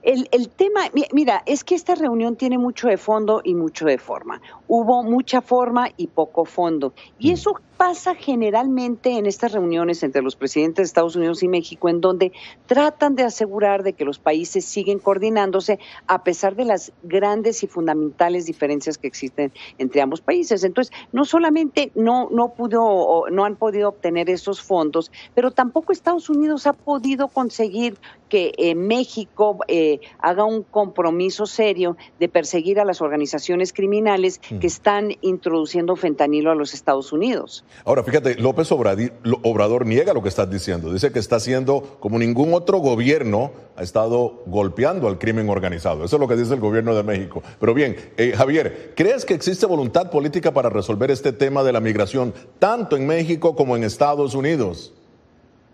El, 0.03 0.27
el 0.31 0.49
tema, 0.49 0.81
mi- 0.93 1.05
mira, 1.13 1.43
es 1.45 1.63
que 1.63 1.75
esta 1.75 1.95
reunión 1.95 2.35
tiene 2.35 2.57
mucho 2.57 2.87
de 2.87 2.97
fondo 2.97 3.39
y 3.43 3.53
mucho 3.53 3.85
de 3.85 3.99
forma. 3.99 4.41
Hubo 4.67 5.03
mucha 5.03 5.41
forma 5.41 5.89
y 5.95 6.07
poco 6.07 6.43
fondo. 6.43 6.91
Y 7.19 7.31
eso 7.31 7.53
pasa 7.81 8.13
generalmente 8.13 9.17
en 9.17 9.25
estas 9.25 9.53
reuniones 9.53 10.03
entre 10.03 10.21
los 10.21 10.35
presidentes 10.35 10.75
de 10.75 10.83
Estados 10.83 11.15
Unidos 11.15 11.41
y 11.41 11.47
México, 11.47 11.89
en 11.89 11.99
donde 11.99 12.31
tratan 12.67 13.15
de 13.15 13.23
asegurar 13.23 13.81
de 13.81 13.93
que 13.93 14.05
los 14.05 14.19
países 14.19 14.65
siguen 14.65 14.99
coordinándose 14.99 15.79
a 16.05 16.23
pesar 16.23 16.55
de 16.55 16.65
las 16.65 16.91
grandes 17.01 17.63
y 17.63 17.67
fundamentales 17.67 18.45
diferencias 18.45 18.99
que 18.99 19.07
existen 19.07 19.51
entre 19.79 19.99
ambos 19.99 20.21
países. 20.21 20.63
Entonces, 20.63 20.93
no 21.11 21.25
solamente 21.25 21.91
no, 21.95 22.29
no 22.29 22.49
pudo, 22.49 22.83
o 22.83 23.31
no 23.31 23.45
han 23.45 23.55
podido 23.55 23.89
obtener 23.89 24.29
esos 24.29 24.61
fondos, 24.61 25.11
pero 25.33 25.49
tampoco 25.49 25.91
Estados 25.91 26.29
Unidos 26.29 26.67
ha 26.67 26.73
podido 26.73 27.29
conseguir 27.29 27.97
que 28.29 28.53
eh, 28.57 28.75
México 28.75 29.57
eh, 29.67 29.99
haga 30.19 30.45
un 30.45 30.61
compromiso 30.61 31.47
serio 31.47 31.97
de 32.19 32.29
perseguir 32.29 32.79
a 32.79 32.85
las 32.85 33.01
organizaciones 33.01 33.73
criminales 33.73 34.37
que 34.37 34.67
están 34.67 35.13
introduciendo 35.21 35.95
fentanilo 35.95 36.51
a 36.51 36.55
los 36.55 36.75
Estados 36.75 37.11
Unidos. 37.11 37.65
Ahora, 37.85 38.03
fíjate, 38.03 38.35
López 38.35 38.71
Obrador 38.71 39.85
niega 39.85 40.13
lo 40.13 40.21
que 40.21 40.29
estás 40.29 40.49
diciendo. 40.49 40.93
Dice 40.93 41.11
que 41.11 41.19
está 41.19 41.37
haciendo 41.37 41.97
como 41.99 42.19
ningún 42.19 42.53
otro 42.53 42.77
gobierno 42.79 43.51
ha 43.75 43.83
estado 43.83 44.43
golpeando 44.45 45.07
al 45.07 45.17
crimen 45.17 45.49
organizado. 45.49 46.03
Eso 46.03 46.15
es 46.15 46.19
lo 46.19 46.27
que 46.27 46.35
dice 46.35 46.53
el 46.53 46.59
gobierno 46.59 46.95
de 46.95 47.03
México. 47.03 47.41
Pero 47.59 47.73
bien, 47.73 47.95
eh, 48.17 48.33
Javier, 48.35 48.93
¿crees 48.95 49.25
que 49.25 49.33
existe 49.33 49.65
voluntad 49.65 50.11
política 50.11 50.53
para 50.53 50.69
resolver 50.69 51.09
este 51.09 51.33
tema 51.33 51.63
de 51.63 51.73
la 51.73 51.79
migración 51.79 52.33
tanto 52.59 52.95
en 52.95 53.07
México 53.07 53.55
como 53.55 53.75
en 53.75 53.83
Estados 53.83 54.35
Unidos? 54.35 54.93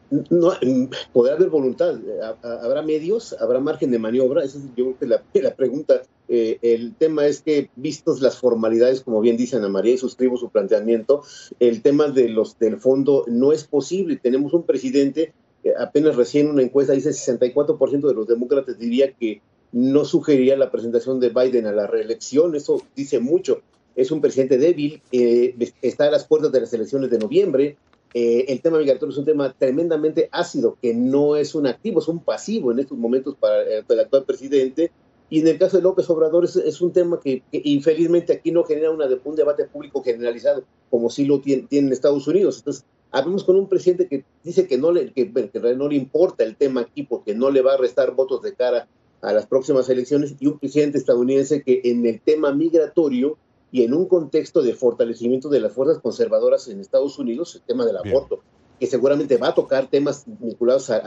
No, 0.09 0.51
mm, 0.61 0.85
podrá 1.11 1.33
haber 1.33 1.49
voluntad, 1.49 1.95
ha- 2.23 2.37
ha- 2.47 2.61
habrá 2.63 2.81
medios, 2.81 3.35
habrá 3.39 3.59
margen 3.59 3.91
de 3.91 3.99
maniobra, 3.99 4.43
esa 4.43 4.57
es 4.57 4.63
yo 4.75 4.93
creo 4.95 4.99
que 4.99 5.07
la, 5.41 5.55
pregunta. 5.55 6.01
Eh, 6.29 6.59
el 6.61 6.93
tema 6.95 7.25
es 7.25 7.41
que, 7.41 7.69
vistos 7.77 8.21
las 8.21 8.37
formalidades, 8.37 9.01
como 9.01 9.21
bien 9.21 9.37
dice 9.37 9.55
Ana 9.55 9.69
María, 9.69 9.93
y 9.93 9.97
suscribo 9.97 10.37
su 10.37 10.49
planteamiento, 10.49 11.23
el 11.59 11.81
tema 11.81 12.07
de 12.09 12.27
los, 12.29 12.59
del 12.59 12.77
fondo 12.77 13.23
no 13.27 13.53
es 13.53 13.63
posible. 13.63 14.17
Tenemos 14.17 14.53
un 14.53 14.63
presidente, 14.63 15.33
eh, 15.63 15.73
apenas 15.77 16.15
recién 16.17 16.49
una 16.49 16.63
encuesta 16.63 16.93
dice 16.93 17.11
64% 17.11 18.07
de 18.07 18.13
los 18.13 18.27
demócratas 18.27 18.77
diría 18.77 19.13
que 19.13 19.41
no 19.71 20.05
sugeriría 20.05 20.57
la 20.57 20.71
presentación 20.71 21.19
de 21.19 21.29
Biden 21.29 21.65
a 21.65 21.71
la 21.71 21.87
reelección, 21.87 22.55
eso 22.55 22.81
dice 22.95 23.19
mucho. 23.19 23.61
Es 23.95 24.11
un 24.11 24.21
presidente 24.21 24.57
débil, 24.57 25.01
eh, 25.11 25.55
está 25.81 26.05
a 26.07 26.11
las 26.11 26.25
puertas 26.25 26.51
de 26.51 26.61
las 26.61 26.73
elecciones 26.73 27.09
de 27.09 27.19
noviembre, 27.19 27.77
eh, 28.13 28.45
el 28.47 28.61
tema 28.61 28.77
migratorio 28.77 29.11
es 29.11 29.17
un 29.17 29.25
tema 29.25 29.53
tremendamente 29.53 30.29
ácido, 30.31 30.77
que 30.81 30.93
no 30.93 31.35
es 31.35 31.55
un 31.55 31.67
activo, 31.67 31.99
es 31.99 32.07
un 32.07 32.19
pasivo 32.19 32.71
en 32.71 32.79
estos 32.79 32.97
momentos 32.97 33.35
para 33.35 33.61
el, 33.63 33.85
el 33.87 33.99
actual 33.99 34.23
presidente. 34.25 34.91
Y 35.29 35.41
en 35.41 35.47
el 35.47 35.59
caso 35.59 35.75
de 35.77 35.83
López 35.83 36.09
Obrador 36.09 36.45
es, 36.45 36.55
es 36.55 36.79
un 36.79 36.93
tema 36.93 37.19
que, 37.19 37.43
infelizmente 37.51 38.33
aquí 38.33 38.51
no 38.51 38.63
genera 38.63 38.91
una, 38.91 39.07
un 39.25 39.35
debate 39.35 39.65
público 39.65 40.01
generalizado, 40.01 40.63
como 40.89 41.09
sí 41.09 41.25
lo 41.25 41.41
tiene, 41.41 41.63
tiene 41.63 41.87
en 41.87 41.93
Estados 41.93 42.27
Unidos. 42.27 42.59
Entonces, 42.59 42.85
hablamos 43.11 43.43
con 43.43 43.57
un 43.57 43.67
presidente 43.67 44.07
que 44.07 44.23
dice 44.43 44.67
que 44.67 44.77
no, 44.77 44.91
le, 44.91 45.11
que, 45.11 45.31
que 45.31 45.59
no 45.75 45.89
le 45.89 45.95
importa 45.95 46.45
el 46.45 46.55
tema 46.55 46.81
aquí 46.81 47.03
porque 47.03 47.35
no 47.35 47.51
le 47.51 47.61
va 47.61 47.73
a 47.73 47.77
restar 47.77 48.15
votos 48.15 48.41
de 48.41 48.53
cara 48.53 48.87
a 49.21 49.33
las 49.33 49.47
próximas 49.47 49.89
elecciones, 49.89 50.35
y 50.39 50.47
un 50.47 50.59
presidente 50.59 50.97
estadounidense 50.99 51.63
que 51.63 51.81
en 51.83 52.05
el 52.05 52.21
tema 52.21 52.53
migratorio 52.53 53.37
y 53.71 53.83
en 53.83 53.93
un 53.93 54.05
contexto 54.07 54.61
de 54.61 54.73
fortalecimiento 54.73 55.49
de 55.49 55.59
las 55.59 55.73
fuerzas 55.73 55.99
conservadoras 56.01 56.67
en 56.67 56.79
Estados 56.79 57.19
Unidos, 57.19 57.55
el 57.55 57.61
tema 57.61 57.85
del 57.85 57.97
aborto, 57.97 58.39
que 58.79 58.87
seguramente 58.87 59.37
va 59.37 59.49
a 59.49 59.55
tocar 59.55 59.87
temas 59.87 60.23
vinculados 60.27 60.89
a, 60.89 60.97
a- 60.97 60.99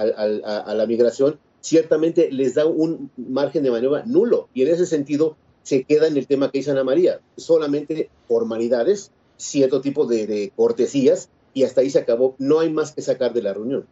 a- 0.44 0.58
a 0.60 0.74
la 0.74 0.86
migración, 0.86 1.38
ciertamente 1.60 2.30
les 2.32 2.54
da 2.54 2.66
un 2.66 3.10
margen 3.16 3.62
de 3.62 3.70
maniobra 3.70 4.02
nulo. 4.06 4.48
Y 4.54 4.62
en 4.62 4.68
ese 4.68 4.86
sentido 4.86 5.36
se 5.62 5.84
queda 5.84 6.06
en 6.08 6.16
el 6.16 6.26
tema 6.26 6.50
que 6.50 6.58
dice 6.58 6.70
Ana 6.72 6.84
María, 6.84 7.20
solamente 7.36 8.10
formalidades, 8.28 9.12
cierto 9.36 9.80
tipo 9.80 10.06
de, 10.06 10.26
de 10.26 10.52
cortesías, 10.56 11.28
y 11.54 11.64
hasta 11.64 11.80
ahí 11.80 11.90
se 11.90 11.98
acabó. 11.98 12.34
No 12.38 12.60
hay 12.60 12.72
más 12.72 12.92
que 12.92 13.02
sacar 13.02 13.32
de 13.32 13.42
la 13.42 13.52
reunión. 13.54 13.86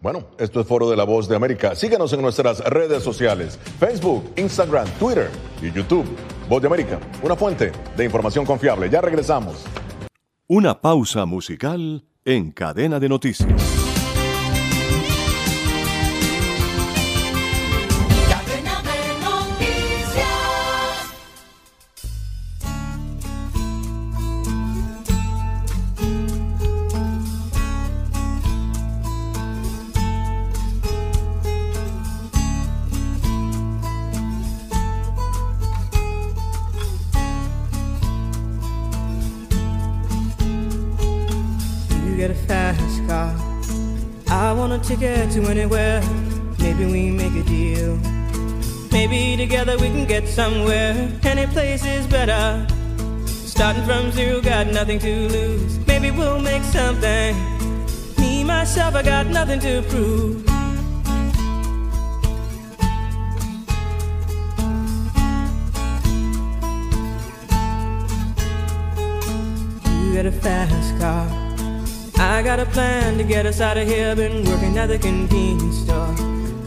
Bueno, 0.00 0.26
esto 0.38 0.60
es 0.60 0.66
Foro 0.66 0.88
de 0.88 0.96
la 0.96 1.04
Voz 1.04 1.28
de 1.28 1.34
América. 1.36 1.74
Síguenos 1.74 2.12
en 2.12 2.22
nuestras 2.22 2.60
redes 2.60 3.02
sociales, 3.02 3.58
Facebook, 3.80 4.22
Instagram, 4.36 4.86
Twitter 4.98 5.28
y 5.60 5.72
YouTube. 5.72 6.04
Voz 6.48 6.62
de 6.62 6.66
América, 6.66 6.98
una 7.22 7.36
fuente 7.36 7.72
de 7.96 8.04
información 8.04 8.46
confiable. 8.46 8.88
Ya 8.88 9.00
regresamos. 9.00 9.64
Una 10.46 10.80
pausa 10.80 11.26
musical 11.26 12.04
en 12.24 12.52
cadena 12.52 12.98
de 12.98 13.08
noticias. 13.08 13.87
Somewhere. 50.68 51.20
Any 51.24 51.46
place 51.46 51.84
is 51.84 52.06
better. 52.06 52.66
Starting 53.26 53.84
from 53.84 54.10
zero, 54.12 54.40
got 54.40 54.66
nothing 54.66 54.98
to 54.98 55.28
lose. 55.28 55.78
Maybe 55.86 56.10
we'll 56.10 56.40
make 56.40 56.62
something. 56.62 57.34
Me, 58.18 58.44
myself, 58.44 58.94
I 58.94 59.02
got 59.02 59.26
nothing 59.26 59.60
to 59.60 59.82
prove. 59.88 60.44
You 70.02 70.14
got 70.14 70.26
a 70.26 70.32
fast 70.32 70.98
car. 70.98 71.26
I 72.18 72.42
got 72.42 72.58
a 72.58 72.66
plan 72.66 73.16
to 73.18 73.24
get 73.24 73.46
us 73.46 73.60
out 73.60 73.76
of 73.76 73.86
here. 73.86 74.14
Been 74.16 74.44
working 74.44 74.76
at 74.76 74.88
the 74.88 74.98
convenience 74.98 75.78
store. 75.78 76.37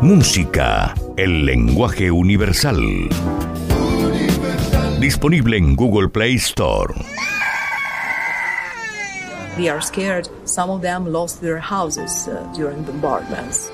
Música, 0.00 0.94
el 1.16 1.44
lenguaje 1.44 2.12
universal. 2.12 3.08
Disponible 5.00 5.56
en 5.56 5.74
Google 5.74 6.08
Play 6.08 6.36
Store. 6.36 6.94
They 9.56 9.68
are 9.68 9.82
scared. 9.82 10.28
Some 10.44 10.70
of 10.70 10.82
them 10.82 11.10
lost 11.10 11.40
their 11.40 11.58
houses 11.58 12.28
uh, 12.28 12.46
during 12.56 12.84
bombardments. 12.84 13.72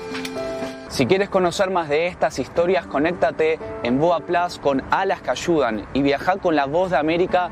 Si 0.89 1.05
quieres 1.05 1.29
conocer 1.29 1.69
más 1.69 1.89
de 1.89 2.07
estas 2.07 2.39
historias, 2.39 2.87
conéctate 2.87 3.59
en 3.83 3.99
Boa 3.99 4.21
Plus 4.21 4.57
con 4.57 4.81
Alas 4.89 5.21
que 5.21 5.29
Ayudan 5.29 5.85
y 5.93 6.01
viaja 6.01 6.37
con 6.37 6.55
la 6.55 6.65
voz 6.65 6.89
de 6.89 6.97
América 6.97 7.51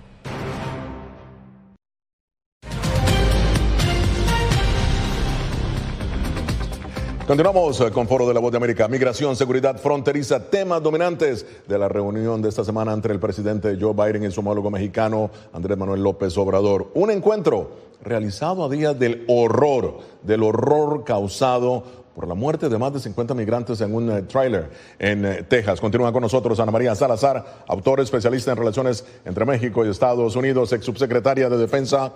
Continuamos 7.31 7.79
eh, 7.79 7.91
con 7.91 8.09
Foro 8.09 8.27
de 8.27 8.33
la 8.33 8.41
Voz 8.41 8.51
de 8.51 8.57
América. 8.57 8.89
Migración, 8.89 9.37
seguridad 9.37 9.77
fronteriza, 9.77 10.49
temas 10.49 10.83
dominantes 10.83 11.45
de 11.65 11.79
la 11.79 11.87
reunión 11.87 12.41
de 12.41 12.49
esta 12.49 12.65
semana 12.65 12.91
entre 12.91 13.13
el 13.13 13.21
presidente 13.21 13.77
Joe 13.79 13.93
Biden 13.93 14.25
y 14.25 14.31
su 14.31 14.41
homólogo 14.41 14.69
mexicano 14.69 15.31
Andrés 15.53 15.77
Manuel 15.77 16.03
López 16.03 16.37
Obrador. 16.37 16.91
Un 16.93 17.09
encuentro 17.09 17.71
realizado 18.03 18.65
a 18.65 18.69
días 18.69 18.99
del 18.99 19.23
horror, 19.29 19.99
del 20.23 20.43
horror 20.43 21.05
causado 21.05 21.85
por 22.13 22.27
la 22.27 22.33
muerte 22.33 22.67
de 22.67 22.77
más 22.77 22.91
de 22.91 22.99
50 22.99 23.33
migrantes 23.33 23.79
en 23.79 23.95
un 23.95 24.11
eh, 24.11 24.23
tráiler 24.23 24.69
en 24.99 25.25
eh, 25.25 25.43
Texas. 25.43 25.79
Continúa 25.79 26.11
con 26.11 26.23
nosotros 26.23 26.59
Ana 26.59 26.73
María 26.73 26.95
Salazar, 26.95 27.63
autor 27.65 28.01
especialista 28.01 28.51
en 28.51 28.57
relaciones 28.57 29.05
entre 29.23 29.45
México 29.45 29.85
y 29.85 29.89
Estados 29.89 30.35
Unidos, 30.35 30.73
ex 30.73 30.83
subsecretaria 30.83 31.49
de 31.49 31.57
Defensa 31.57 32.11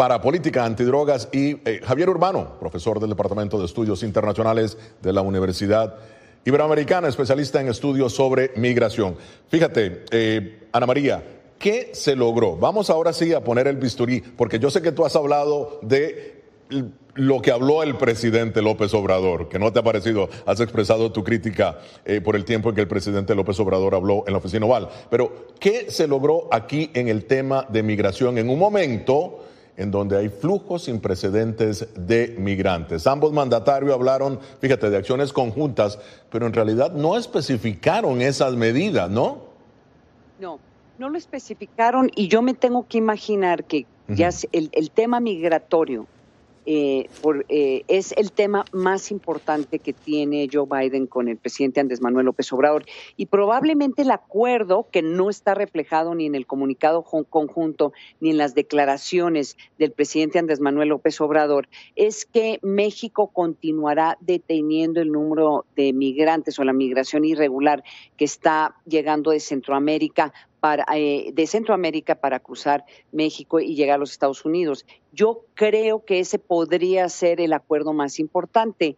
para 0.00 0.22
Política 0.22 0.64
Antidrogas 0.64 1.28
y 1.30 1.58
eh, 1.68 1.82
Javier 1.84 2.08
Urbano, 2.08 2.58
profesor 2.58 3.00
del 3.00 3.10
Departamento 3.10 3.58
de 3.58 3.66
Estudios 3.66 4.02
Internacionales 4.02 4.78
de 5.02 5.12
la 5.12 5.20
Universidad 5.20 5.94
Iberoamericana, 6.42 7.06
especialista 7.06 7.60
en 7.60 7.68
estudios 7.68 8.14
sobre 8.14 8.50
migración. 8.56 9.16
Fíjate, 9.50 10.06
eh, 10.10 10.60
Ana 10.72 10.86
María, 10.86 11.22
¿qué 11.58 11.90
se 11.92 12.16
logró? 12.16 12.56
Vamos 12.56 12.88
ahora 12.88 13.12
sí 13.12 13.34
a 13.34 13.44
poner 13.44 13.66
el 13.66 13.76
bisturí, 13.76 14.22
porque 14.22 14.58
yo 14.58 14.70
sé 14.70 14.80
que 14.80 14.92
tú 14.92 15.04
has 15.04 15.14
hablado 15.16 15.80
de 15.82 16.44
lo 17.12 17.42
que 17.42 17.50
habló 17.50 17.82
el 17.82 17.96
presidente 17.96 18.62
López 18.62 18.94
Obrador, 18.94 19.50
que 19.50 19.58
no 19.58 19.70
te 19.70 19.80
ha 19.80 19.82
parecido, 19.82 20.30
has 20.46 20.60
expresado 20.60 21.12
tu 21.12 21.22
crítica 21.22 21.78
eh, 22.06 22.22
por 22.22 22.36
el 22.36 22.46
tiempo 22.46 22.70
en 22.70 22.74
que 22.74 22.80
el 22.80 22.88
presidente 22.88 23.34
López 23.34 23.60
Obrador 23.60 23.94
habló 23.94 24.24
en 24.26 24.32
la 24.32 24.38
oficina 24.38 24.64
oval. 24.64 24.88
Pero, 25.10 25.48
¿qué 25.60 25.90
se 25.90 26.08
logró 26.08 26.48
aquí 26.50 26.90
en 26.94 27.08
el 27.08 27.26
tema 27.26 27.66
de 27.68 27.82
migración 27.82 28.38
en 28.38 28.48
un 28.48 28.58
momento 28.58 29.40
en 29.80 29.90
donde 29.90 30.18
hay 30.18 30.28
flujos 30.28 30.84
sin 30.84 31.00
precedentes 31.00 31.88
de 31.94 32.36
migrantes? 32.38 33.06
Ambos 33.06 33.32
mandatarios 33.32 33.92
hablaron, 33.92 34.38
fíjate, 34.60 34.90
de 34.90 34.98
acciones 34.98 35.32
conjuntas, 35.32 35.98
pero 36.30 36.46
en 36.46 36.52
realidad 36.52 36.92
no 36.92 37.16
especificaron 37.16 38.20
esas 38.20 38.54
medidas, 38.54 39.10
¿no? 39.10 39.38
No, 40.38 40.58
no 40.98 41.08
lo 41.08 41.16
especificaron 41.16 42.10
y 42.14 42.28
yo 42.28 42.42
me 42.42 42.52
tengo 42.52 42.86
que 42.86 42.98
imaginar 42.98 43.64
que 43.64 43.86
ya 44.08 44.28
el, 44.52 44.68
el 44.72 44.90
tema 44.90 45.20
migratorio 45.20 46.06
eh, 46.72 47.08
por, 47.20 47.46
eh, 47.48 47.82
es 47.88 48.12
el 48.12 48.30
tema 48.30 48.64
más 48.70 49.10
importante 49.10 49.80
que 49.80 49.92
tiene 49.92 50.48
Joe 50.52 50.68
Biden 50.70 51.08
con 51.08 51.26
el 51.26 51.36
presidente 51.36 51.80
Andrés 51.80 52.00
Manuel 52.00 52.26
López 52.26 52.52
Obrador. 52.52 52.84
Y 53.16 53.26
probablemente 53.26 54.02
el 54.02 54.12
acuerdo 54.12 54.86
que 54.92 55.02
no 55.02 55.30
está 55.30 55.54
reflejado 55.54 56.14
ni 56.14 56.26
en 56.26 56.36
el 56.36 56.46
comunicado 56.46 57.02
conjunto 57.02 57.92
ni 58.20 58.30
en 58.30 58.38
las 58.38 58.54
declaraciones 58.54 59.56
del 59.78 59.90
presidente 59.90 60.38
Andrés 60.38 60.60
Manuel 60.60 60.90
López 60.90 61.20
Obrador 61.20 61.68
es 61.96 62.24
que 62.24 62.60
México 62.62 63.32
continuará 63.32 64.16
deteniendo 64.20 65.00
el 65.00 65.10
número 65.10 65.64
de 65.74 65.92
migrantes 65.92 66.56
o 66.60 66.62
la 66.62 66.72
migración 66.72 67.24
irregular 67.24 67.82
que 68.16 68.24
está 68.24 68.76
llegando 68.86 69.32
de 69.32 69.40
Centroamérica 69.40 70.32
para, 70.60 70.84
eh, 70.94 71.30
de 71.32 71.46
Centroamérica 71.46 72.14
para 72.14 72.38
cruzar 72.38 72.84
México 73.12 73.60
y 73.60 73.74
llegar 73.74 73.96
a 73.96 73.98
los 73.98 74.12
Estados 74.12 74.44
Unidos. 74.44 74.86
Yo 75.12 75.44
creo 75.54 76.04
que 76.04 76.20
ese 76.20 76.38
podría 76.38 77.08
ser 77.08 77.40
el 77.40 77.52
acuerdo 77.52 77.92
más 77.92 78.18
importante 78.18 78.96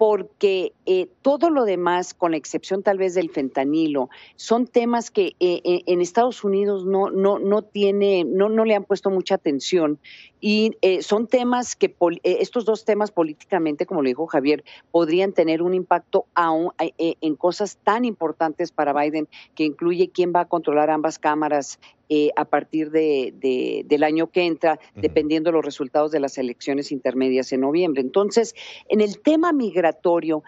porque 0.00 0.72
eh, 0.86 1.08
todo 1.20 1.50
lo 1.50 1.66
demás, 1.66 2.14
con 2.14 2.30
la 2.30 2.38
excepción 2.38 2.82
tal 2.82 2.96
vez 2.96 3.12
del 3.12 3.28
fentanilo, 3.28 4.08
son 4.34 4.66
temas 4.66 5.10
que 5.10 5.36
eh, 5.40 5.60
eh, 5.62 5.82
en 5.84 6.00
Estados 6.00 6.42
Unidos 6.42 6.86
no, 6.86 7.10
no, 7.10 7.38
no 7.38 7.60
tiene, 7.60 8.24
no, 8.24 8.48
no 8.48 8.64
le 8.64 8.74
han 8.74 8.84
puesto 8.84 9.10
mucha 9.10 9.34
atención 9.34 9.98
y 10.40 10.76
eh, 10.82 11.02
son 11.02 11.26
temas 11.26 11.76
que 11.76 11.88
pol- 11.88 12.20
eh, 12.22 12.38
estos 12.40 12.64
dos 12.64 12.84
temas 12.84 13.10
políticamente, 13.10 13.86
como 13.86 14.02
lo 14.02 14.08
dijo 14.08 14.26
Javier, 14.26 14.64
podrían 14.90 15.32
tener 15.32 15.62
un 15.62 15.74
impacto 15.74 16.26
aún, 16.34 16.70
eh, 16.78 16.92
eh, 16.98 17.14
en 17.20 17.36
cosas 17.36 17.78
tan 17.84 18.04
importantes 18.04 18.72
para 18.72 18.92
Biden 18.92 19.28
que 19.54 19.64
incluye 19.64 20.10
quién 20.10 20.32
va 20.34 20.40
a 20.40 20.44
controlar 20.48 20.90
ambas 20.90 21.18
cámaras 21.18 21.78
eh, 22.08 22.30
a 22.34 22.44
partir 22.44 22.90
de, 22.90 23.32
de- 23.40 23.84
del 23.86 24.02
año 24.02 24.26
que 24.28 24.44
entra, 24.44 24.80
dependiendo 24.96 25.50
de 25.50 25.54
los 25.54 25.64
resultados 25.64 26.10
de 26.10 26.18
las 26.18 26.38
elecciones 26.38 26.90
intermedias 26.90 27.52
en 27.52 27.60
noviembre. 27.60 28.00
Entonces, 28.02 28.54
en 28.88 29.00
el 29.00 29.20
tema 29.20 29.52
migratorio, 29.52 30.42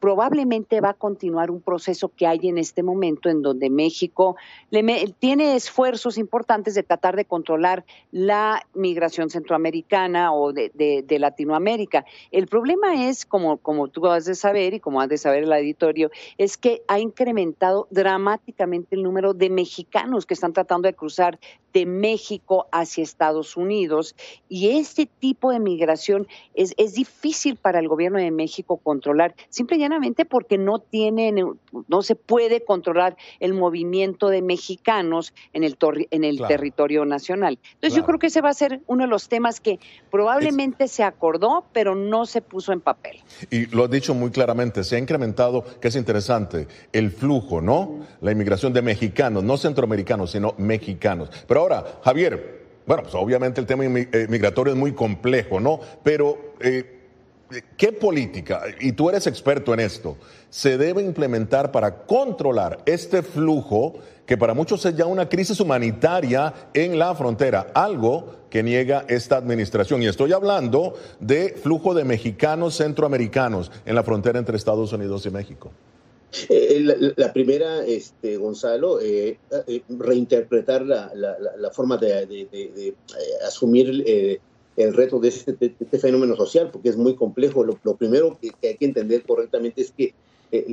probablemente 0.00 0.80
va 0.80 0.90
a 0.90 0.94
continuar 0.94 1.50
un 1.50 1.60
proceso 1.60 2.10
que 2.14 2.26
hay 2.26 2.40
en 2.42 2.58
este 2.58 2.82
momento 2.82 3.28
en 3.28 3.40
donde 3.40 3.70
México 3.70 4.36
le 4.70 4.82
me- 4.82 5.14
tiene 5.18 5.56
esfuerzos 5.56 6.18
importantes 6.18 6.74
de 6.74 6.82
tratar 6.82 7.16
de 7.16 7.24
controlar 7.24 7.84
la 8.10 8.66
migración 8.74 9.30
centroamericana 9.30 10.32
o 10.34 10.52
de, 10.52 10.70
Latinoamérica. 11.18 12.04
El 12.30 12.48
problema 12.48 13.06
es, 13.08 13.24
como, 13.24 13.58
como 13.58 13.88
tú 13.88 14.06
has 14.06 14.24
de 14.24 14.34
saber 14.34 14.74
y 14.74 14.80
como 14.80 15.00
has 15.00 15.08
de 15.08 15.18
saber 15.18 15.44
el 15.44 15.52
auditorio, 15.52 16.10
es 16.36 16.56
que 16.56 16.82
ha 16.88 16.98
incrementado 16.98 17.86
dramáticamente 17.90 18.96
el 18.96 19.02
número 19.02 19.34
de 19.34 19.50
mexicanos 19.50 20.26
que 20.26 20.34
están 20.34 20.52
tratando 20.52 20.88
de 20.88 20.94
cruzar 20.94 21.38
de 21.72 21.86
México 21.86 22.66
hacia 22.72 23.02
Estados 23.02 23.56
Unidos. 23.56 24.14
Y 24.48 24.70
este 24.70 25.06
tipo 25.06 25.50
de 25.50 25.60
migración 25.60 26.26
es, 26.54 26.74
es 26.76 26.94
difícil 26.94 27.56
para 27.56 27.78
el 27.78 27.88
gobierno 27.88 28.18
de 28.18 28.30
México 28.30 28.76
controlar, 28.76 29.34
simple 29.48 29.76
y 29.76 29.80
llanamente 29.80 30.24
porque 30.24 30.58
no 30.58 30.78
tienen, 30.78 31.36
no 31.88 32.02
se 32.02 32.14
puede 32.14 32.64
controlar 32.64 33.16
el 33.40 33.54
movimiento 33.54 34.28
de 34.28 34.42
mexicanos 34.42 35.32
en 35.52 35.64
el, 35.64 35.76
en 36.10 36.24
el 36.24 36.38
territorio 36.46 37.04
nacional. 37.04 37.58
Entonces 37.74 37.96
yo 37.96 38.04
creo 38.04 38.18
que 38.18 38.26
ese 38.28 38.40
va 38.40 38.50
a 38.50 38.54
ser 38.54 38.80
uno 38.86 39.04
de 39.04 39.08
los 39.08 39.28
temas 39.28 39.60
que 39.60 39.78
probablemente 40.10 40.88
se 40.88 41.02
acordó, 41.02 41.64
pero 41.72 41.94
no 41.94 42.26
se 42.26 42.42
puso 42.42 42.72
en 42.72 42.80
papel. 42.80 43.20
Y 43.50 43.66
lo 43.66 43.84
has 43.84 43.90
dicho 43.90 44.14
muy 44.14 44.30
claramente, 44.30 44.84
se 44.84 44.96
ha 44.96 44.98
incrementado, 44.98 45.64
que 45.80 45.88
es 45.88 45.96
interesante, 45.96 46.68
el 46.92 47.10
flujo, 47.10 47.60
¿no? 47.60 48.00
La 48.20 48.32
inmigración 48.32 48.72
de 48.72 48.82
mexicanos, 48.82 49.42
no 49.42 49.56
centroamericanos, 49.56 50.32
sino 50.32 50.54
mexicanos. 50.58 51.30
Pero 51.46 51.61
ahora, 51.62 51.84
Javier, 52.04 52.62
bueno, 52.86 53.04
pues 53.04 53.14
obviamente 53.14 53.60
el 53.60 53.66
tema 53.66 53.84
eh, 53.84 54.26
migratorio 54.28 54.72
es 54.72 54.78
muy 54.78 54.92
complejo, 54.92 55.60
¿no? 55.60 55.80
Pero, 56.02 56.54
eh, 56.60 57.00
¿qué 57.76 57.92
política, 57.92 58.62
y 58.80 58.92
tú 58.92 59.08
eres 59.08 59.26
experto 59.26 59.72
en 59.72 59.80
esto, 59.80 60.16
se 60.50 60.76
debe 60.76 61.02
implementar 61.02 61.70
para 61.70 62.04
controlar 62.04 62.78
este 62.84 63.22
flujo 63.22 63.94
que 64.26 64.36
para 64.36 64.54
muchos 64.54 64.84
es 64.84 64.96
ya 64.96 65.06
una 65.06 65.28
crisis 65.28 65.60
humanitaria 65.60 66.52
en 66.74 66.98
la 66.98 67.14
frontera, 67.14 67.68
algo 67.74 68.42
que 68.50 68.62
niega 68.62 69.04
esta 69.08 69.36
administración? 69.36 70.02
Y 70.02 70.06
estoy 70.06 70.32
hablando 70.32 70.94
de 71.20 71.56
flujo 71.62 71.94
de 71.94 72.04
mexicanos 72.04 72.76
centroamericanos 72.76 73.70
en 73.86 73.94
la 73.94 74.02
frontera 74.02 74.38
entre 74.38 74.56
Estados 74.56 74.92
Unidos 74.92 75.24
y 75.26 75.30
México. 75.30 75.70
Eh, 76.48 77.12
la, 77.16 77.32
primera, 77.32 77.84
este, 77.84 78.38
Gonzalo, 78.38 79.00
eh, 79.00 79.38
eh, 79.66 79.82
reinterpretar 79.88 80.82
la, 80.86 81.12
la, 81.14 81.70
forma 81.70 81.98
de, 81.98 82.94
asumir 83.46 84.40
el 84.76 84.94
reto 84.94 85.20
de 85.20 85.28
este, 85.28 85.56
este, 85.60 85.98
fenómeno 85.98 86.34
social, 86.36 86.70
porque 86.70 86.88
es 86.88 86.96
muy 86.96 87.16
complejo. 87.16 87.64
Lo, 87.64 87.96
primero 87.96 88.38
que, 88.40 88.52
hay 88.66 88.76
que 88.76 88.84
entender 88.86 89.24
correctamente 89.24 89.82
es 89.82 89.92
que 89.92 90.14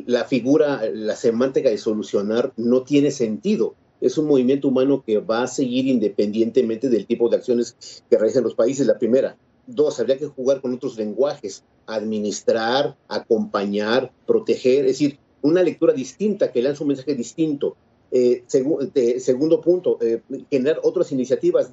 la 0.07 0.25
figura, 0.25 0.81
la 0.93 1.15
semántica 1.15 1.69
de 1.69 1.77
solucionar 1.77 2.53
no 2.55 2.83
tiene 2.83 3.11
sentido. 3.11 3.75
Es 4.01 4.17
un 4.17 4.27
movimiento 4.27 4.69
humano 4.69 5.03
que 5.05 5.19
va 5.19 5.43
a 5.43 5.47
seguir 5.47 5.87
independientemente 5.87 6.87
del 6.87 7.05
tipo 7.05 7.27
de 7.27 7.35
acciones 7.35 7.75
que 8.09 8.17
realizan 8.17 8.43
los 8.43 8.55
países, 8.55 8.87
la 8.87 8.97
primera. 8.97 9.35
Dos, 9.67 9.99
habría 9.99 10.17
que 10.17 10.25
jugar 10.25 10.61
con 10.61 10.73
otros 10.73 10.97
lenguajes, 10.97 11.63
administrar, 11.85 12.95
acompañar, 13.07 14.11
proteger, 14.25 14.85
es 14.85 14.93
decir, 14.93 15.19
una 15.41 15.63
lectura 15.63 15.93
distinta 15.93 16.51
que 16.51 16.61
lanza 16.61 16.83
un 16.83 16.89
mensaje 16.89 17.15
distinto. 17.15 17.75
Eh, 18.11 18.43
segundo 18.47 19.61
punto, 19.61 19.97
eh, 20.01 20.21
generar 20.49 20.79
otras 20.83 21.11
iniciativas, 21.11 21.71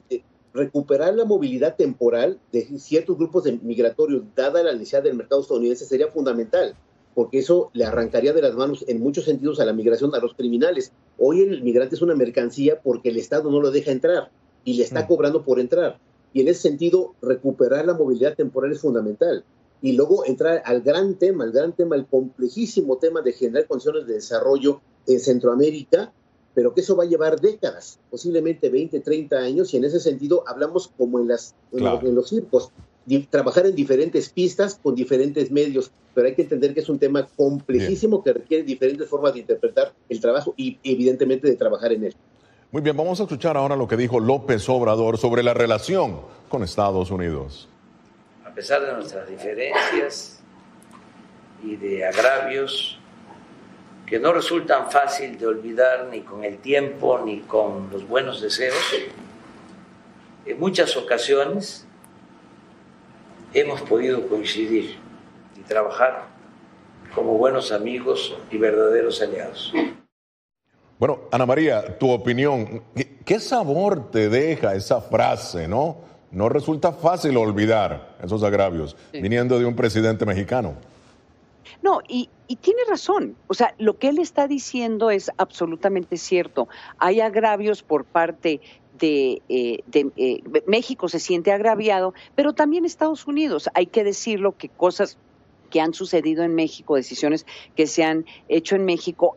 recuperar 0.53 1.15
la 1.15 1.25
movilidad 1.25 1.77
temporal 1.77 2.39
de 2.53 2.63
ciertos 2.79 3.17
grupos 3.17 3.45
de 3.45 3.59
migratorios, 3.63 4.23
dada 4.35 4.63
la 4.63 4.73
necesidad 4.73 5.03
del 5.03 5.15
mercado 5.15 5.43
estadounidense, 5.43 5.85
sería 5.85 6.09
fundamental, 6.09 6.75
porque 7.15 7.39
eso 7.39 7.71
le 7.73 7.85
arrancaría 7.85 8.33
de 8.33 8.43
las 8.43 8.55
manos 8.55 8.85
en 8.89 9.01
muchos 9.01 9.25
sentidos 9.25 9.61
a 9.61 9.65
la 9.65 9.73
migración, 9.73 10.15
a 10.15 10.19
los 10.19 10.35
criminales. 10.35 10.93
Hoy 11.19 11.43
el 11.43 11.63
migrante 11.63 11.95
es 11.95 12.03
una 12.03 12.15
mercancía 12.15 12.81
porque 12.83 13.11
el 13.11 13.17
Estado 13.17 13.51
no 13.51 13.61
lo 13.61 13.71
deja 13.71 13.93
entrar 13.93 14.31
y 14.65 14.75
le 14.75 14.83
está 14.83 15.05
mm. 15.05 15.07
cobrando 15.07 15.45
por 15.45 15.61
entrar. 15.61 15.99
Y 16.33 16.41
en 16.43 16.49
ese 16.49 16.63
sentido, 16.63 17.15
recuperar 17.23 17.87
la 17.87 17.95
movilidad 17.95 18.35
temporal 18.35 18.73
es 18.73 18.81
fundamental 18.81 19.45
y 19.83 19.93
luego 19.93 20.25
entrar 20.25 20.63
al 20.65 20.83
gran 20.83 21.15
tema, 21.15 21.45
el 21.45 21.53
gran 21.53 21.73
tema, 21.73 21.97
el 21.97 22.07
complejísimo 22.07 22.97
tema 22.99 23.23
de 23.23 23.33
generar 23.33 23.67
condiciones 23.67 24.07
de 24.07 24.15
desarrollo 24.15 24.81
en 25.07 25.21
Centroamérica, 25.21 26.13
pero 26.55 26.73
que 26.73 26.81
eso 26.81 26.97
va 26.97 27.05
a 27.05 27.07
llevar 27.07 27.39
décadas, 27.39 27.99
posiblemente 28.11 28.71
20, 28.71 29.01
30 29.01 29.37
años, 29.37 29.75
y 29.75 29.77
en 29.77 29.85
ese 29.85 30.01
sentido 30.01 30.43
hablamos 30.47 30.91
como 30.97 31.21
en, 31.21 31.29
las, 31.29 31.55
en, 31.73 32.15
los, 32.15 32.31
circos, 32.31 32.71
trabajar 33.31 33.67
en 33.67 33.75
diferentes 33.75 34.31
pistas 34.31 34.81
con 34.83 34.95
diferentes 34.95 35.51
medios, 35.51 35.91
pero 36.15 36.29
hay 36.29 36.35
que 36.35 36.43
entender 36.43 36.73
que 36.73 36.81
es 36.81 36.89
un 36.89 36.99
tema 36.99 37.29
complejísimo 37.37 38.25
que 38.25 38.33
requiere 38.33 38.65
diferentes 38.65 39.07
formas 39.07 39.35
de 39.35 39.41
interpretar 39.41 39.93
el 40.09 40.21
trabajo 40.21 40.55
y 40.57 40.79
evidentemente 40.83 41.47
de 41.47 41.57
trabajar 41.57 41.93
en 41.93 42.05
él. 42.05 42.15
Muy 42.73 42.83
bien, 42.83 42.97
vamos 42.97 43.21
a 43.21 43.25
escuchar 43.25 43.57
ahora 43.57 43.77
lo 43.77 43.87
que 43.87 43.97
dijo 43.97 44.19
López 44.19 44.67
Obrador 44.69 45.19
sobre 45.19 45.43
la 45.43 45.53
relación 45.53 46.21
con 46.49 46.63
Estados 46.63 47.11
Unidos 47.11 47.69
pesar 48.57 48.87
de 48.87 48.93
nuestras 48.95 49.29
diferencias 49.29 50.41
y 51.63 51.77
de 51.77 52.07
agravios 52.07 52.99
que 54.07 54.19
no 54.19 54.33
resultan 54.33 54.91
fácil 54.91 55.37
de 55.39 55.47
olvidar 55.47 56.07
ni 56.11 56.23
con 56.23 56.43
el 56.43 56.57
tiempo 56.57 57.21
ni 57.23 57.41
con 57.41 57.91
los 57.91 58.09
buenos 58.09 58.41
deseos, 58.41 58.95
en 60.47 60.59
muchas 60.59 60.97
ocasiones 60.97 61.87
hemos 63.53 63.83
podido 63.83 64.27
coincidir 64.27 64.97
y 65.55 65.61
trabajar 65.61 66.25
como 67.15 67.37
buenos 67.37 67.73
amigos 67.73 68.39
y 68.51 68.57
verdaderos 68.57 69.21
aliados. 69.21 69.71
Bueno, 70.99 71.25
Ana 71.31 71.45
María, 71.45 71.99
tu 71.99 72.11
opinión, 72.11 72.85
¿qué 73.27 73.39
sabor 73.39 74.11
te 74.11 74.31
deja 74.31 74.75
esa 74.75 75.03
frase, 75.03 75.69
no? 75.69 76.16
No 76.37 76.51
resulta 76.51 76.93
fácil 76.93 77.35
olvidar 77.39 78.15
esos 78.23 78.43
agravios 78.43 78.95
viniendo 79.11 79.59
de 79.59 79.65
un 79.65 79.75
presidente 79.75 80.27
mexicano. 80.27 80.75
No, 81.81 82.01
y, 82.07 82.29
tiene 82.61 82.81
razón. 82.87 83.37
O 83.49 83.55
sea, 83.55 83.75
lo 83.79 83.97
que 83.99 84.09
él 84.09 84.19
está 84.19 84.47
diciendo 84.47 85.11
es 85.11 85.31
absolutamente 85.39 86.19
cierto. 86.19 86.69
Hay 86.99 87.23
agravios 87.23 87.83
por 87.83 88.05
parte 88.05 88.61
de, 88.99 89.41
eh, 89.49 89.83
eh, 89.95 90.43
México, 90.67 91.09
se 91.09 91.21
siente 91.21 91.53
agraviado, 91.53 92.13
pero 92.35 92.53
también 92.53 92.85
Estados 92.85 93.27
Unidos. 93.27 93.71
Hay 93.73 93.87
que 93.87 94.05
decirlo 94.05 94.59
que 94.59 94.69
cosas 94.69 95.17
que 95.67 95.81
han 95.81 95.95
sucedido 95.95 96.43
en 96.43 96.55
México, 96.55 96.97
decisiones 96.97 97.47
que 97.75 97.87
se 97.87 98.05
han 98.05 98.27
hecho 98.49 98.77
en 98.77 98.85
México, 98.85 99.35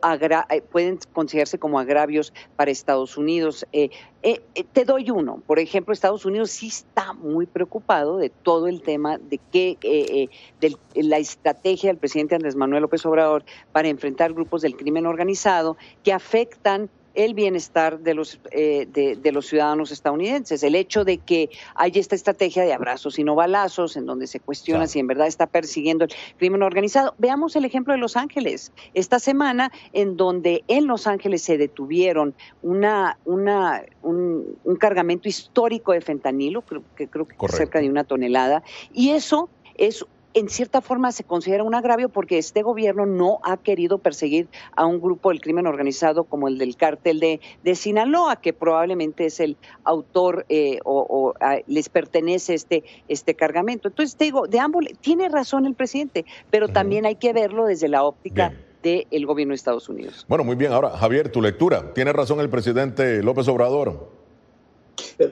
eh, 0.50 0.62
pueden 0.62 0.98
considerarse 1.12 1.58
como 1.58 1.78
agravios 1.78 2.32
para 2.56 2.70
Estados 2.70 3.16
Unidos. 3.16 3.66
Eh, 3.72 3.90
eh, 4.22 4.40
te 4.72 4.84
doy 4.84 5.10
uno. 5.10 5.42
Por 5.46 5.58
ejemplo, 5.58 5.92
Estados 5.92 6.24
Unidos 6.24 6.50
sí 6.50 6.68
está 6.68 7.12
muy 7.12 7.46
preocupado 7.46 8.18
de 8.18 8.30
todo 8.30 8.68
el 8.68 8.82
tema 8.82 9.18
de 9.18 9.38
que 9.50 10.28
de 10.60 10.76
la 10.94 11.18
estrategia 11.18 11.90
del 11.90 11.98
presidente 11.98 12.34
Andrés 12.34 12.56
Manuel 12.56 12.82
López 12.82 13.04
Obrador 13.06 13.44
para 13.72 13.88
enfrentar 13.88 14.32
grupos 14.32 14.62
del 14.62 14.76
crimen 14.76 15.06
organizado 15.06 15.76
que 16.02 16.12
afectan 16.12 16.90
el 17.14 17.34
bienestar 17.34 18.00
de 18.00 18.14
los, 18.14 18.40
eh, 18.50 18.86
de, 18.90 19.32
los 19.32 19.46
ciudadanos 19.46 19.90
estadounidenses. 19.90 20.62
El 20.62 20.74
hecho 20.74 21.04
de 21.04 21.18
que 21.18 21.50
hay 21.74 21.92
esta 21.94 22.14
estrategia 22.14 22.64
de 22.64 22.72
abrazos 22.72 23.18
y 23.18 23.24
no 23.24 23.34
balazos, 23.34 23.96
en 23.96 24.06
donde 24.06 24.26
se 24.26 24.40
cuestiona 24.40 24.86
si 24.86 24.98
en 24.98 25.06
verdad 25.06 25.26
está 25.26 25.46
persiguiendo 25.46 26.04
el 26.04 26.10
crimen 26.38 26.62
organizado. 26.62 27.14
Veamos 27.18 27.56
el 27.56 27.64
ejemplo 27.64 27.92
de 27.92 27.98
Los 27.98 28.16
Ángeles. 28.16 28.72
Esta 28.94 29.18
semana, 29.18 29.72
en 29.92 30.16
donde 30.16 30.64
en 30.68 30.86
Los 30.86 31.06
Ángeles 31.06 31.42
se 31.42 31.58
detuvieron 31.58 32.34
una, 32.62 33.18
una, 33.24 33.82
un, 34.02 34.56
cargamento 34.78 35.28
histórico 35.28 35.92
de 35.92 36.00
fentanilo, 36.00 36.62
creo 36.62 36.82
que 36.96 37.08
creo 37.08 37.26
que 37.26 37.36
cerca 37.48 37.80
de 37.80 37.90
una 37.90 38.04
tonelada, 38.04 38.62
y 38.92 39.10
eso 39.10 39.48
es 39.76 40.06
en 40.34 40.48
cierta 40.48 40.80
forma 40.80 41.12
se 41.12 41.24
considera 41.24 41.64
un 41.64 41.74
agravio 41.74 42.08
porque 42.08 42.38
este 42.38 42.62
gobierno 42.62 43.06
no 43.06 43.40
ha 43.42 43.56
querido 43.56 43.98
perseguir 43.98 44.48
a 44.76 44.86
un 44.86 45.00
grupo 45.00 45.30
del 45.30 45.40
crimen 45.40 45.66
organizado 45.66 46.24
como 46.24 46.48
el 46.48 46.58
del 46.58 46.76
cártel 46.76 47.20
de, 47.20 47.40
de 47.64 47.74
Sinaloa, 47.74 48.36
que 48.36 48.52
probablemente 48.52 49.26
es 49.26 49.40
el 49.40 49.56
autor 49.84 50.46
eh, 50.48 50.78
o, 50.84 51.34
les 51.66 51.88
pertenece 51.88 52.54
este, 52.54 52.84
este 53.08 53.34
cargamento. 53.34 53.88
Entonces, 53.88 54.16
te 54.16 54.24
digo, 54.24 54.46
de 54.46 54.58
ambos, 54.58 54.84
tiene 55.00 55.28
razón 55.28 55.66
el 55.66 55.74
presidente, 55.74 56.24
pero 56.50 56.68
también 56.68 57.06
hay 57.06 57.16
que 57.16 57.32
verlo 57.32 57.66
desde 57.66 57.88
la 57.88 58.04
óptica. 58.04 58.52
del 58.82 59.26
gobierno 59.26 59.52
de 59.52 59.56
Estados 59.56 59.90
Unidos. 59.90 60.24
Bueno, 60.26 60.42
muy 60.42 60.56
bien. 60.56 60.72
Ahora, 60.72 60.88
Javier, 60.96 61.30
tu 61.30 61.42
lectura. 61.42 61.92
¿Tiene 61.92 62.14
razón 62.14 62.40
el 62.40 62.48
presidente 62.48 63.22
López 63.22 63.46
Obrador? 63.46 64.19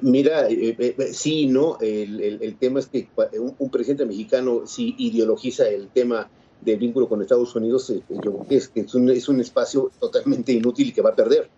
Mira, 0.03 0.49
eh, 0.49 0.77
eh, 0.79 0.95
eh, 0.99 1.13
sí, 1.13 1.47
¿no? 1.47 1.79
El, 1.81 2.57
tema 2.59 2.81
es 2.81 2.87
que 2.87 3.09
un, 3.39 3.71
presidente 3.71 4.07
mexicano 4.07 4.67
si 4.67 4.95
ideologiza 4.99 5.69
el 5.69 5.89
tema 5.89 6.29
del 6.61 6.79
vínculo 6.79 7.09
con 7.09 7.23
Estados 7.23 7.55
Unidos, 7.55 7.93
yo 8.09 8.21
creo 8.21 8.47
que 8.49 8.57
es, 8.57 8.71
es, 8.75 8.95
un, 8.95 9.09
es 9.11 9.29
un 9.29 9.41
espacio 9.41 9.91
totalmente 10.01 10.53
inútil 10.53 10.89
y 10.89 10.93
que 10.93 11.03
va 11.03 11.11
a 11.11 11.17
perder. 11.17 11.49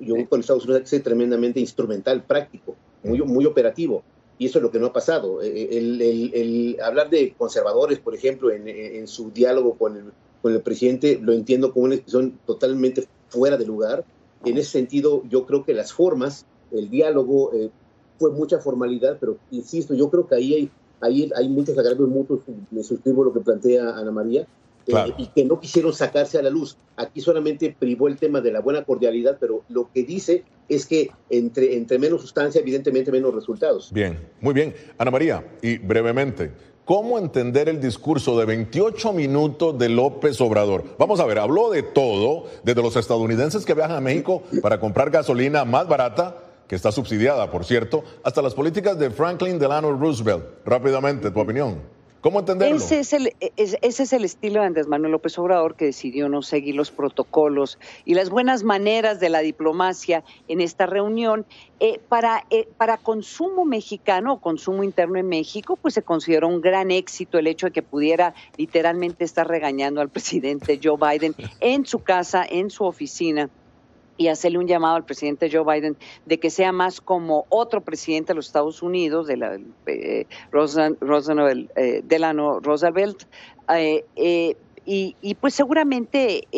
yo 0.00 0.14
con 0.28 0.40
Estados 0.40 0.64
Unidos 0.64 0.92
es 0.92 1.02
tremendamente 1.02 1.60
instrumental, 1.60 2.24
práctico, 2.24 2.74
muy, 3.02 3.20
muy 3.20 3.44
operativo. 3.46 4.02
Y 4.40 4.46
eso 4.46 4.58
es 4.58 4.62
lo 4.62 4.70
que 4.70 4.78
no 4.78 4.86
ha 4.86 4.92
pasado. 4.92 5.42
El, 5.42 6.78
hablar 6.82 7.10
de 7.10 7.34
conservadores, 7.36 7.98
por 7.98 8.14
ejemplo, 8.14 8.52
en, 8.52 8.68
en 8.68 9.06
su 9.08 9.30
diálogo 9.32 9.76
con 9.76 9.96
el, 9.96 10.04
con 10.42 10.52
el 10.52 10.62
presidente, 10.62 11.18
lo 11.20 11.32
entiendo 11.32 11.72
como 11.72 11.86
una 11.86 11.96
expresión 11.96 12.38
totalmente 12.46 13.06
fuera 13.28 13.56
de 13.56 13.66
lugar. 13.66 14.04
En 14.44 14.56
ese 14.56 14.70
sentido, 14.70 15.24
yo 15.28 15.44
creo 15.46 15.64
que 15.64 15.74
las 15.74 15.92
formas 15.92 16.46
el 16.72 16.90
diálogo, 16.90 17.52
eh, 17.54 17.70
fue 18.18 18.32
mucha 18.32 18.58
formalidad, 18.58 19.16
pero 19.20 19.38
insisto, 19.50 19.94
yo 19.94 20.10
creo 20.10 20.26
que 20.26 20.34
ahí 20.34 20.54
hay, 20.54 20.70
ahí 21.00 21.30
hay 21.34 21.48
muchos 21.48 21.78
agravios 21.78 22.08
mutuos, 22.08 22.40
me 22.70 22.82
suscribo 22.82 23.24
lo 23.24 23.32
que 23.32 23.40
plantea 23.40 23.96
Ana 23.96 24.10
María, 24.10 24.46
eh, 24.88 25.14
y 25.18 25.26
que 25.26 25.44
no 25.44 25.60
quisieron 25.60 25.92
sacarse 25.92 26.38
a 26.38 26.42
la 26.42 26.48
luz. 26.48 26.76
Aquí 26.96 27.20
solamente 27.20 27.76
privó 27.78 28.08
el 28.08 28.16
tema 28.16 28.40
de 28.40 28.50
la 28.52 28.60
buena 28.60 28.84
cordialidad, 28.84 29.36
pero 29.38 29.62
lo 29.68 29.90
que 29.92 30.02
dice 30.02 30.44
es 30.68 30.86
que 30.86 31.10
entre, 31.28 31.76
entre 31.76 31.98
menos 31.98 32.22
sustancia, 32.22 32.60
evidentemente 32.60 33.12
menos 33.12 33.34
resultados. 33.34 33.92
Bien, 33.92 34.18
muy 34.40 34.54
bien. 34.54 34.74
Ana 34.96 35.10
María, 35.10 35.44
y 35.60 35.76
brevemente, 35.76 36.52
¿cómo 36.86 37.18
entender 37.18 37.68
el 37.68 37.82
discurso 37.82 38.38
de 38.38 38.46
28 38.46 39.12
minutos 39.12 39.78
de 39.78 39.90
López 39.90 40.40
Obrador? 40.40 40.84
Vamos 40.98 41.20
a 41.20 41.26
ver, 41.26 41.38
habló 41.38 41.70
de 41.70 41.82
todo, 41.82 42.46
desde 42.64 42.82
los 42.82 42.96
estadounidenses 42.96 43.66
que 43.66 43.74
viajan 43.74 43.96
a 43.96 44.00
México 44.00 44.42
para 44.62 44.80
comprar 44.80 45.10
gasolina 45.10 45.66
más 45.66 45.86
barata, 45.86 46.47
que 46.68 46.76
está 46.76 46.92
subsidiada, 46.92 47.50
por 47.50 47.64
cierto, 47.64 48.04
hasta 48.22 48.42
las 48.42 48.54
políticas 48.54 48.98
de 48.98 49.10
Franklin 49.10 49.58
Delano 49.58 49.90
Roosevelt. 49.92 50.44
Rápidamente, 50.64 51.30
tu 51.30 51.40
opinión. 51.40 51.98
¿Cómo 52.20 52.40
entenderlo? 52.40 52.76
Ese 52.76 52.98
es, 52.98 53.12
el, 53.12 53.32
ese 53.40 53.78
es 53.80 54.12
el 54.12 54.24
estilo 54.24 54.60
de 54.60 54.66
Andrés 54.66 54.88
Manuel 54.88 55.12
López 55.12 55.38
Obrador 55.38 55.76
que 55.76 55.84
decidió 55.84 56.28
no 56.28 56.42
seguir 56.42 56.74
los 56.74 56.90
protocolos 56.90 57.78
y 58.04 58.14
las 58.14 58.28
buenas 58.28 58.64
maneras 58.64 59.20
de 59.20 59.28
la 59.28 59.38
diplomacia 59.38 60.24
en 60.48 60.60
esta 60.60 60.86
reunión. 60.86 61.46
Eh, 61.78 62.00
para, 62.08 62.44
eh, 62.50 62.68
para 62.76 62.96
consumo 62.96 63.64
mexicano 63.64 64.32
o 64.32 64.40
consumo 64.40 64.82
interno 64.82 65.16
en 65.16 65.28
México, 65.28 65.78
pues 65.80 65.94
se 65.94 66.02
consideró 66.02 66.48
un 66.48 66.60
gran 66.60 66.90
éxito 66.90 67.38
el 67.38 67.46
hecho 67.46 67.66
de 67.66 67.72
que 67.72 67.82
pudiera 67.82 68.34
literalmente 68.56 69.24
estar 69.24 69.46
regañando 69.46 70.00
al 70.00 70.08
presidente 70.08 70.80
Joe 70.82 70.96
Biden 70.98 71.36
en 71.60 71.86
su 71.86 72.00
casa, 72.00 72.44
en 72.44 72.70
su 72.70 72.84
oficina 72.84 73.48
y 74.18 74.28
hacerle 74.28 74.58
un 74.58 74.66
llamado 74.66 74.96
al 74.96 75.04
presidente 75.04 75.48
Joe 75.50 75.64
Biden 75.64 75.96
de 76.26 76.38
que 76.38 76.50
sea 76.50 76.72
más 76.72 77.00
como 77.00 77.46
otro 77.48 77.80
presidente 77.80 78.32
de 78.32 78.34
los 78.34 78.46
Estados 78.46 78.82
Unidos, 78.82 79.26
de 79.28 79.36
la 79.38 79.54
eh, 79.86 80.26
eh 80.56 82.02
Delano 82.04 82.60
Roosevelt, 82.60 83.22
eh, 83.74 84.04
eh, 84.16 84.56
y, 84.84 85.16
y, 85.22 85.34
pues 85.36 85.54
seguramente 85.54 86.48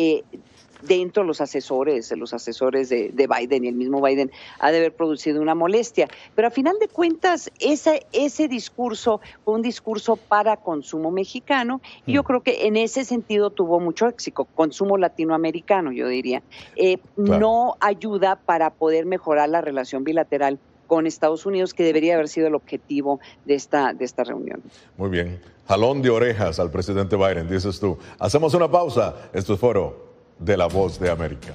dentro 0.81 1.23
de 1.23 1.27
los 1.27 1.41
asesores, 1.41 2.11
los 2.17 2.33
asesores 2.33 2.89
de, 2.89 3.11
Biden 3.11 3.65
y 3.65 3.67
el 3.67 3.75
mismo 3.75 4.01
Biden 4.01 4.31
ha 4.59 4.71
de 4.71 4.77
haber 4.77 4.93
producido 4.93 5.41
una 5.41 5.55
molestia. 5.55 6.07
Pero 6.35 6.47
a 6.47 6.51
final 6.51 6.77
de 6.79 6.87
cuentas, 6.87 7.51
ese, 7.59 8.05
ese 8.11 8.47
discurso 8.47 9.21
fue 9.43 9.53
un 9.53 9.61
discurso 9.61 10.15
para 10.15 10.57
consumo 10.57 11.11
mexicano 11.11 11.81
y 12.05 12.13
yo 12.13 12.21
mm. 12.21 12.25
creo 12.25 12.41
que 12.41 12.67
en 12.67 12.77
ese 12.77 13.05
sentido 13.05 13.49
tuvo 13.49 13.79
mucho 13.79 14.07
éxito, 14.07 14.45
consumo 14.45 14.97
latinoamericano, 14.97 15.91
yo 15.91 16.07
diría. 16.07 16.41
Eh, 16.75 16.97
no 17.15 17.75
ayuda 17.79 18.35
para 18.35 18.71
poder 18.71 19.05
mejorar 19.05 19.49
la 19.49 19.61
relación 19.61 20.03
bilateral 20.03 20.59
con 20.87 21.07
Estados 21.07 21.45
Unidos, 21.45 21.73
que 21.73 21.83
debería 21.83 22.15
haber 22.15 22.27
sido 22.27 22.47
el 22.47 22.55
objetivo 22.55 23.21
de 23.45 23.53
esta, 23.53 23.93
de 23.93 24.03
esta 24.03 24.25
reunión. 24.25 24.61
Muy 24.97 25.09
bien. 25.09 25.39
Jalón 25.65 26.01
de 26.01 26.09
orejas 26.09 26.59
al 26.59 26.69
presidente 26.69 27.15
Biden, 27.15 27.49
dices 27.49 27.79
tú. 27.79 27.97
Hacemos 28.19 28.53
una 28.55 28.69
pausa. 28.69 29.15
Esto 29.31 29.53
es 29.53 29.59
Foro 29.61 30.10
de 30.41 30.57
la 30.57 30.67
voz 30.67 30.99
de 30.99 31.09
América. 31.09 31.53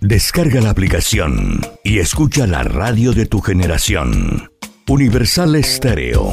Descarga 0.00 0.60
la 0.60 0.70
aplicación 0.70 1.60
y 1.84 1.98
escucha 1.98 2.46
la 2.46 2.62
radio 2.62 3.12
de 3.12 3.26
tu 3.26 3.40
generación. 3.40 4.50
Universal 4.88 5.54
Estéreo. 5.54 6.32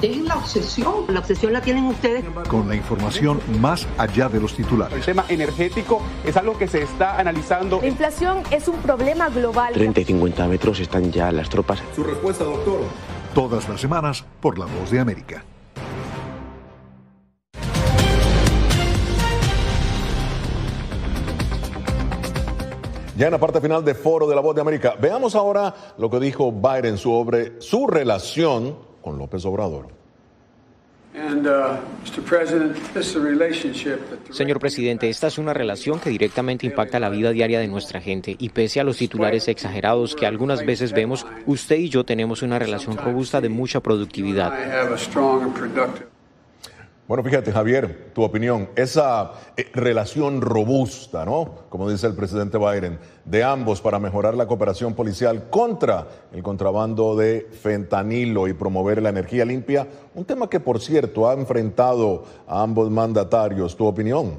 Dejen 0.00 0.26
la 0.26 0.36
obsesión. 0.36 1.04
La 1.08 1.20
obsesión 1.20 1.52
la 1.52 1.60
tienen 1.60 1.84
ustedes. 1.86 2.24
Con 2.48 2.68
la 2.68 2.76
información 2.76 3.40
más 3.60 3.86
allá 3.98 4.28
de 4.28 4.40
los 4.40 4.54
titulares. 4.54 4.96
El 4.98 5.04
tema 5.04 5.24
energético 5.28 6.00
es 6.24 6.36
algo 6.36 6.58
que 6.58 6.68
se 6.68 6.82
está 6.82 7.18
analizando. 7.18 7.80
La 7.80 7.88
inflación 7.88 8.42
es 8.50 8.68
un 8.68 8.76
problema 8.78 9.28
global. 9.28 9.72
30 9.72 10.00
y 10.00 10.04
50 10.04 10.46
metros 10.48 10.80
están 10.80 11.10
ya 11.10 11.32
las 11.32 11.48
tropas. 11.48 11.82
Su 11.94 12.04
respuesta, 12.04 12.44
doctor. 12.44 12.80
Todas 13.34 13.68
las 13.68 13.80
semanas 13.80 14.24
por 14.40 14.58
La 14.58 14.66
Voz 14.66 14.90
de 14.90 15.00
América. 15.00 15.44
Ya 23.16 23.26
en 23.26 23.32
la 23.32 23.38
parte 23.38 23.60
final 23.60 23.84
de 23.84 23.94
Foro 23.94 24.26
de 24.26 24.34
la 24.34 24.40
Voz 24.40 24.56
de 24.56 24.60
América, 24.60 24.96
veamos 25.00 25.36
ahora 25.36 25.72
lo 25.98 26.10
que 26.10 26.18
dijo 26.18 26.50
Biden 26.50 26.98
sobre 26.98 27.60
su 27.60 27.86
relación 27.86 28.76
con 29.04 29.18
López 29.18 29.44
Obrador. 29.44 29.88
Uh, 31.14 31.44
Señor 34.32 34.58
presidente, 34.58 35.08
esta 35.08 35.28
es 35.28 35.38
una 35.38 35.54
relación 35.54 36.00
que 36.00 36.10
directamente 36.10 36.66
impacta 36.66 36.98
la 36.98 37.08
vida 37.08 37.30
diaria 37.30 37.60
de 37.60 37.68
nuestra 37.68 38.00
gente 38.00 38.34
y 38.36 38.48
pese 38.48 38.80
a 38.80 38.84
los 38.84 38.96
titulares 38.96 39.46
exagerados 39.46 40.16
que 40.16 40.26
algunas 40.26 40.66
veces 40.66 40.92
vemos, 40.92 41.24
usted 41.46 41.76
y 41.76 41.88
yo 41.88 42.04
tenemos 42.04 42.42
una 42.42 42.58
relación 42.58 42.96
robusta 42.96 43.40
de 43.40 43.48
mucha 43.48 43.78
productividad. 43.78 44.52
Bueno, 47.06 47.22
fíjate, 47.22 47.52
Javier, 47.52 48.12
tu 48.14 48.22
opinión, 48.22 48.70
esa 48.76 49.32
eh, 49.58 49.66
relación 49.74 50.40
robusta, 50.40 51.26
¿no? 51.26 51.66
Como 51.68 51.90
dice 51.90 52.06
el 52.06 52.14
presidente 52.14 52.56
Biden, 52.56 52.98
de 53.26 53.44
ambos 53.44 53.82
para 53.82 53.98
mejorar 53.98 54.34
la 54.34 54.46
cooperación 54.46 54.94
policial 54.94 55.50
contra 55.50 56.08
el 56.32 56.42
contrabando 56.42 57.14
de 57.14 57.46
fentanilo 57.60 58.48
y 58.48 58.54
promover 58.54 59.02
la 59.02 59.10
energía 59.10 59.44
limpia, 59.44 59.86
un 60.14 60.24
tema 60.24 60.48
que, 60.48 60.60
por 60.60 60.80
cierto, 60.80 61.28
ha 61.28 61.34
enfrentado 61.34 62.24
a 62.46 62.62
ambos 62.62 62.90
mandatarios. 62.90 63.76
¿Tu 63.76 63.84
opinión? 63.84 64.36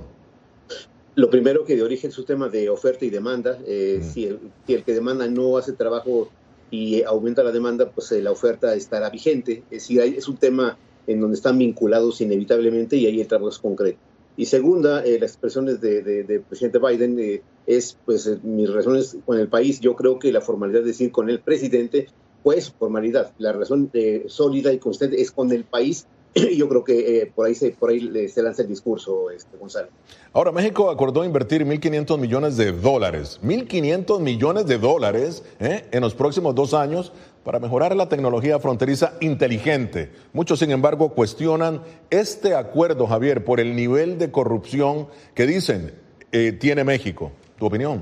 Lo 1.14 1.30
primero 1.30 1.66
que 1.66 1.76
de 1.76 1.84
origen 1.84 2.10
es 2.10 2.18
un 2.18 2.26
tema 2.26 2.50
de 2.50 2.68
oferta 2.72 3.06
y 3.06 3.12
demanda. 3.12 3.60
Eh, 3.68 4.02
si, 4.12 4.26
el, 4.26 4.40
si, 4.66 4.74
el, 4.74 4.84
que 4.84 4.96
demanda 4.96 5.28
no 5.28 5.58
hace 5.58 5.74
trabajo 5.74 6.30
y 6.72 7.04
aumenta 7.04 7.44
la 7.44 7.52
demanda, 7.52 7.92
pues 7.92 8.12
eh, 8.12 8.24
la 8.24 8.32
oferta 8.32 8.74
estará 8.74 9.12
vigente. 9.12 9.62
Es 9.70 9.84
decir, 9.84 10.02
es 10.02 10.28
un 10.28 10.38
tema 10.38 10.80
en 11.08 11.22
donde 11.22 11.36
están 11.36 11.58
vinculados 11.58 12.22
inevitablemente 12.22 12.98
y 12.98 13.06
ahí 13.06 13.22
el 13.22 13.28
trabajo 13.28 13.50
es 13.50 13.60
concreto. 13.60 14.00
Y 14.38 14.46
segunda, 14.46 15.04
eh, 15.04 15.18
las 15.20 15.32
expresiones 15.32 15.80
del 15.80 16.04
de, 16.04 16.24
de 16.24 16.40
presidente 16.42 16.80
Biden 16.80 17.18
eh, 17.20 17.42
es, 17.66 17.98
pues, 18.06 18.28
eh, 18.28 18.38
mis 18.44 18.70
relaciones 18.70 19.18
con 19.26 19.40
el 19.40 19.48
país. 19.48 19.80
Yo 19.80 19.96
creo 19.96 20.20
que 20.20 20.32
la 20.32 20.42
formalidad 20.42 20.82
de 20.82 20.88
decir 20.88 21.12
con 21.12 21.30
el 21.30 21.40
presidente, 21.40 22.08
pues, 22.44 22.70
formalidad. 22.72 23.32
La 23.38 23.54
razón 23.54 23.92
sólida 24.28 24.74
y 24.74 24.78
constante 24.78 25.22
es 25.22 25.32
con 25.32 25.52
el 25.52 25.64
país. 25.64 26.08
Y 26.36 26.58
yo 26.58 26.68
creo 26.68 26.84
que 26.84 27.32
por 27.34 27.46
ahí 27.46 27.56
se, 27.56 27.72
por 27.72 27.92
ahí 27.92 28.28
se 28.28 28.44
lanza 28.44 28.64
el 28.64 28.68
discurso, 28.68 29.32
este, 29.32 29.56
Gonzalo. 29.56 29.88
Ahora, 30.34 30.52
México 30.52 30.90
acordó 30.90 31.24
invertir 31.24 31.66
1.500 31.66 32.18
millones 32.18 32.58
de 32.58 32.74
dólares, 32.74 33.40
1.500 33.42 34.20
millones 34.20 34.66
de 34.68 34.78
dólares 34.78 35.44
en 35.60 36.02
los 36.02 36.14
próximos 36.14 36.54
dos 36.54 36.74
años 36.74 37.14
para 37.46 37.60
mejorar 37.60 37.96
la 37.96 38.10
tecnología 38.10 38.60
fronteriza 38.60 39.14
inteligente. 39.22 40.12
Muchos, 40.34 40.60
sin 40.60 40.72
embargo, 40.72 41.14
cuestionan 41.14 41.82
este 42.10 42.56
acuerdo, 42.56 43.06
Javier, 43.06 43.46
por 43.46 43.60
el 43.60 43.76
nivel 43.76 44.18
de 44.18 44.32
corrupción 44.32 45.08
que 45.36 45.46
dicen 45.46 45.94
eh, 46.32 46.54
tiene 46.54 46.84
México. 46.84 47.32
¿Tu 47.60 47.68
opinión? 47.68 48.02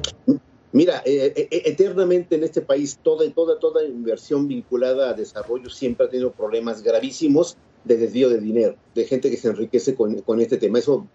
Mira, 0.72 1.04
eh, 1.06 1.34
eh, 1.36 1.62
eternamente 1.66 2.36
en 2.36 2.46
este 2.46 2.62
país 2.62 2.98
toda, 3.04 3.30
toda, 3.32 3.60
toda 3.60 3.86
inversión 3.86 4.48
vinculada 4.48 5.10
a 5.10 5.14
desarrollo 5.14 5.70
siempre 5.70 6.08
ha 6.08 6.10
tenido 6.10 6.32
problemas 6.32 6.82
gravísimos 6.82 7.58
de 7.84 7.98
desvío 7.98 8.30
de 8.30 8.40
dinero, 8.40 8.76
de 8.96 9.04
gente 9.04 9.30
que 9.30 9.36
se 9.36 9.50
enriquece 9.50 9.94
con, 9.94 10.22
con 10.22 10.40
este 10.40 10.58
tema. 10.58 10.80
Eso 10.80 11.06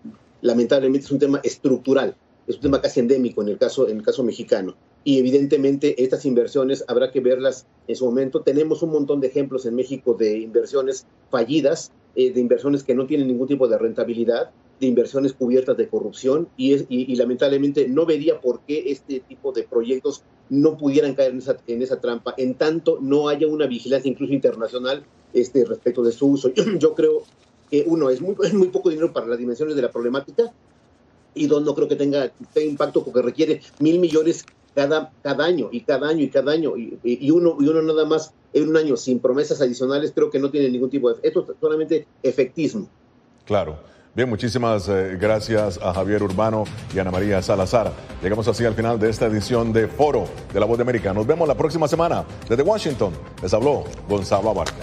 lamentablemente 0.43 1.07
es 1.07 1.11
un 1.11 1.19
tema 1.19 1.41
estructural, 1.43 2.15
es 2.49 2.57
un 2.57 2.63
tema 2.63 2.81
casi 2.81 3.01
endémico 3.01 3.43
en 3.43 3.49
el 3.49 3.59
caso, 3.59 3.89
en 3.89 3.99
el 3.99 4.03
caso 4.03 4.25
mexicano 4.25 4.75
y 5.05 5.19
evidentemente 5.19 6.03
estas 6.03 6.27
inversiones 6.27 6.85
habrá 6.87 7.11
que 7.11 7.21
verlas 7.21 7.67
en 7.87 7.97
su 7.97 8.05
momento. 8.05 8.43
Tenemos 8.43 8.83
un 8.83 8.91
montón 8.91 9.21
de 9.21 9.29
ejemplos 9.29 9.65
en 9.65 9.75
México 9.75 10.13
de 10.13 10.39
inversiones 10.39 11.07
fallidas, 11.31 11.93
eh, 12.15 12.33
de 12.33 12.41
inversiones 12.41 12.83
que 12.83 12.95
no 12.95 13.07
tienen 13.07 13.29
ningún 13.29 13.49
tipo 13.49 13.69
de 13.69 13.79
rentabilidad, 13.79 14.51
de 14.81 14.87
inversiones 14.87 15.33
cubiertas 15.33 15.77
de 15.77 15.89
corrupción 15.89 16.49
y, 16.57 16.75
es, 16.75 16.85
y, 16.89 17.11
y, 17.11 17.17
lamentablemente 17.17 17.89
no 17.89 18.07
vería 18.07 18.41
por 18.41 18.61
qué 18.61 18.91
este 18.91 19.21
tipo 19.21 19.51
de 19.53 19.63
proyectos 19.65 20.23
no 20.51 20.77
pudieran 20.77 21.15
caer 21.15 21.33
en 21.33 21.39
esa, 21.39 21.57
en 21.67 21.83
esa 21.83 22.01
trampa, 22.01 22.35
en 22.37 22.55
tanto 22.55 22.99
no 23.01 23.29
haya 23.29 23.47
una 23.47 23.67
vigilancia 23.67 24.11
incluso 24.11 24.35
internacional 24.35 25.05
este, 25.33 25.65
respecto 25.65 26.03
de 26.03 26.13
su 26.13 26.27
uso. 26.27 26.53
Yo, 26.53 26.65
yo 26.79 26.95
creo 26.95 27.23
que 27.71 27.85
uno, 27.87 28.11
es 28.11 28.21
muy, 28.21 28.37
es 28.45 28.55
muy 28.55 28.69
poco 28.69 28.91
dinero 28.91 29.13
para 29.13 29.27
las 29.27 29.39
dimensiones 29.39 29.75
de 29.75 29.83
la 29.83 29.91
problemática 29.91 30.53
y 31.39 31.47
dos, 31.47 31.63
no 31.63 31.75
creo 31.75 31.89
que 31.89 31.97
tenga, 31.97 32.31
tenga 32.53 32.71
impacto 32.71 33.05
porque 33.05 33.23
requiere 33.23 33.61
mil 33.79 33.99
millones 33.99 34.45
cada, 34.75 35.13
cada 35.23 35.45
año 35.45 35.69
y 35.73 35.81
cada 35.81 36.09
año 36.09 36.23
y 36.23 36.31
cada 36.31 36.53
año 36.53 36.77
y, 36.77 36.99
y, 37.03 37.31
uno, 37.31 37.57
y 37.61 37.69
uno 37.69 37.83
nada 37.83 38.05
más 38.05 38.33
en 38.53 38.69
un 38.69 38.77
año 38.77 38.97
sin 38.97 39.19
promesas 39.19 39.61
adicionales 39.61 40.13
creo 40.15 40.31
que 40.31 40.39
no 40.39 40.51
tiene 40.51 40.71
ningún 40.71 40.91
tipo 40.91 41.13
de... 41.13 41.19
Esto 41.23 41.47
es 41.49 41.57
solamente 41.61 42.07
efectismo. 42.23 42.89
Claro. 43.45 43.79
Bien, 44.15 44.29
muchísimas 44.29 44.89
eh, 44.89 45.17
gracias 45.21 45.79
a 45.81 45.95
Javier 45.95 46.23
Urbano 46.23 46.65
y 46.93 46.99
Ana 46.99 47.11
María 47.11 47.41
Salazar. 47.41 47.93
Llegamos 48.23 48.49
así 48.49 48.65
al 48.65 48.75
final 48.75 48.99
de 48.99 49.11
esta 49.11 49.27
edición 49.27 49.73
de 49.73 49.87
Foro 49.87 50.25
de 50.53 50.59
la 50.59 50.67
Voz 50.67 50.77
de 50.77 50.83
América. 50.83 51.13
Nos 51.15 51.27
vemos 51.27 51.47
la 51.47 51.57
próxima 51.57 51.87
semana. 51.87 52.25
Desde 52.49 52.63
Washington 52.63 53.13
les 53.43 53.55
habló 53.55 53.85
Gonzalo 54.09 54.51
Abarca. 54.51 54.83